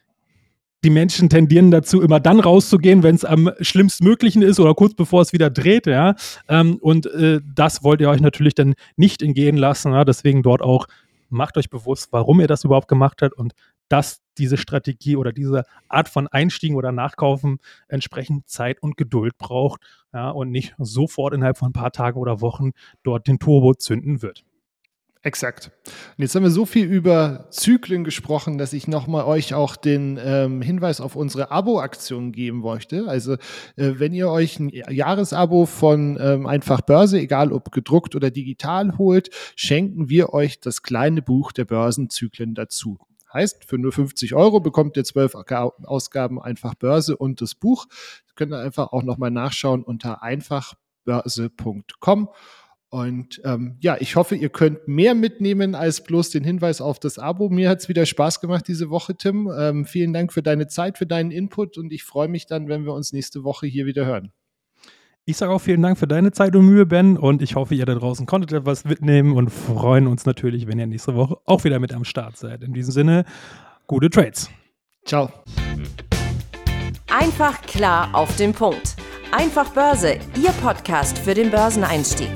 die 0.84 0.90
Menschen 0.90 1.28
tendieren 1.28 1.70
dazu, 1.70 2.00
immer 2.00 2.20
dann 2.20 2.40
rauszugehen, 2.40 3.02
wenn 3.02 3.14
es 3.14 3.24
am 3.24 3.50
schlimmstmöglichen 3.60 4.42
ist 4.42 4.60
oder 4.60 4.74
kurz 4.74 4.94
bevor 4.94 5.22
es 5.22 5.32
wieder 5.32 5.50
dreht, 5.50 5.86
ja. 5.86 6.14
Ähm, 6.48 6.78
und 6.80 7.06
äh, 7.06 7.40
das 7.54 7.82
wollt 7.82 8.00
ihr 8.00 8.08
euch 8.08 8.20
natürlich 8.20 8.54
dann 8.54 8.74
nicht 8.96 9.22
entgehen 9.22 9.56
lassen. 9.56 9.92
Ja? 9.92 10.04
Deswegen 10.04 10.42
dort 10.42 10.62
auch 10.62 10.86
macht 11.30 11.56
euch 11.56 11.68
bewusst, 11.68 12.08
warum 12.12 12.40
ihr 12.40 12.46
das 12.46 12.64
überhaupt 12.64 12.88
gemacht 12.88 13.22
habt 13.22 13.34
und 13.34 13.52
dass 13.88 14.20
diese 14.36 14.56
Strategie 14.56 15.16
oder 15.16 15.32
diese 15.32 15.64
Art 15.88 16.08
von 16.08 16.28
Einstiegen 16.28 16.76
oder 16.76 16.92
Nachkaufen 16.92 17.58
entsprechend 17.88 18.48
Zeit 18.48 18.82
und 18.82 18.96
Geduld 18.96 19.36
braucht 19.38 19.80
ja, 20.12 20.30
und 20.30 20.50
nicht 20.50 20.74
sofort 20.78 21.34
innerhalb 21.34 21.58
von 21.58 21.70
ein 21.70 21.72
paar 21.72 21.90
Tagen 21.92 22.18
oder 22.18 22.40
Wochen 22.40 22.72
dort 23.02 23.26
den 23.26 23.38
Turbo 23.38 23.74
zünden 23.74 24.22
wird. 24.22 24.44
Exakt. 25.22 25.72
Und 26.16 26.22
jetzt 26.22 26.36
haben 26.36 26.44
wir 26.44 26.50
so 26.50 26.64
viel 26.64 26.86
über 26.86 27.48
Zyklen 27.50 28.04
gesprochen, 28.04 28.56
dass 28.56 28.72
ich 28.72 28.86
nochmal 28.86 29.24
euch 29.24 29.52
auch 29.52 29.74
den 29.74 30.18
ähm, 30.22 30.62
Hinweis 30.62 31.00
auf 31.00 31.16
unsere 31.16 31.50
Abo-Aktion 31.50 32.30
geben 32.30 32.60
möchte. 32.60 33.08
Also 33.08 33.32
äh, 33.76 33.94
wenn 33.96 34.14
ihr 34.14 34.30
euch 34.30 34.60
ein 34.60 34.68
Jahresabo 34.68 35.66
von 35.66 36.16
ähm, 36.20 36.46
Einfach 36.46 36.82
Börse, 36.82 37.18
egal 37.18 37.52
ob 37.52 37.72
gedruckt 37.72 38.14
oder 38.14 38.30
digital 38.30 38.96
holt, 38.96 39.30
schenken 39.56 40.08
wir 40.08 40.32
euch 40.32 40.60
das 40.60 40.82
kleine 40.82 41.20
Buch 41.20 41.50
der 41.50 41.64
Börsenzyklen 41.64 42.54
dazu. 42.54 42.98
Heißt, 43.32 43.64
für 43.64 43.76
nur 43.76 43.90
50 43.92 44.34
Euro 44.34 44.60
bekommt 44.60 44.96
ihr 44.96 45.02
zwölf 45.04 45.34
Ausgaben 45.34 46.40
Einfach 46.40 46.74
Börse 46.74 47.16
und 47.16 47.40
das 47.40 47.56
Buch. 47.56 47.86
Das 48.24 48.36
könnt 48.36 48.52
ihr 48.52 48.60
einfach 48.60 48.92
auch 48.92 49.02
nochmal 49.02 49.32
nachschauen 49.32 49.82
unter 49.82 50.22
einfachbörse.com. 50.22 52.28
Und 52.90 53.40
ähm, 53.44 53.76
ja, 53.80 53.96
ich 54.00 54.16
hoffe, 54.16 54.34
ihr 54.34 54.48
könnt 54.48 54.88
mehr 54.88 55.14
mitnehmen 55.14 55.74
als 55.74 56.02
bloß 56.02 56.30
den 56.30 56.42
Hinweis 56.42 56.80
auf 56.80 56.98
das 56.98 57.18
Abo. 57.18 57.50
Mir 57.50 57.68
hat 57.68 57.80
es 57.80 57.88
wieder 57.88 58.06
Spaß 58.06 58.40
gemacht 58.40 58.66
diese 58.66 58.88
Woche, 58.88 59.14
Tim. 59.14 59.50
Ähm, 59.56 59.84
vielen 59.84 60.14
Dank 60.14 60.32
für 60.32 60.42
deine 60.42 60.68
Zeit, 60.68 60.96
für 60.96 61.06
deinen 61.06 61.30
Input 61.30 61.76
und 61.76 61.92
ich 61.92 62.04
freue 62.04 62.28
mich 62.28 62.46
dann, 62.46 62.68
wenn 62.68 62.84
wir 62.84 62.94
uns 62.94 63.12
nächste 63.12 63.44
Woche 63.44 63.66
hier 63.66 63.84
wieder 63.84 64.06
hören. 64.06 64.32
Ich 65.26 65.36
sage 65.36 65.52
auch 65.52 65.60
vielen 65.60 65.82
Dank 65.82 65.98
für 65.98 66.06
deine 66.06 66.32
Zeit 66.32 66.56
und 66.56 66.64
Mühe, 66.64 66.86
Ben. 66.86 67.18
Und 67.18 67.42
ich 67.42 67.54
hoffe, 67.54 67.74
ihr 67.74 67.84
da 67.84 67.94
draußen 67.94 68.24
konntet 68.24 68.52
etwas 68.52 68.86
mitnehmen 68.86 69.34
und 69.34 69.50
freuen 69.50 70.06
uns 70.06 70.24
natürlich, 70.24 70.66
wenn 70.66 70.78
ihr 70.78 70.86
nächste 70.86 71.14
Woche 71.14 71.36
auch 71.44 71.64
wieder 71.64 71.78
mit 71.80 71.92
am 71.92 72.04
Start 72.04 72.38
seid. 72.38 72.62
In 72.62 72.72
diesem 72.72 72.92
Sinne, 72.92 73.26
gute 73.86 74.08
Trades. 74.08 74.48
Ciao. 75.04 75.30
Einfach 77.08 77.60
klar 77.62 78.08
auf 78.14 78.34
den 78.36 78.54
Punkt 78.54 78.96
Einfach 79.30 79.68
Börse, 79.74 80.18
Ihr 80.42 80.52
Podcast 80.62 81.18
für 81.18 81.34
den 81.34 81.50
Börseneinstieg. 81.50 82.30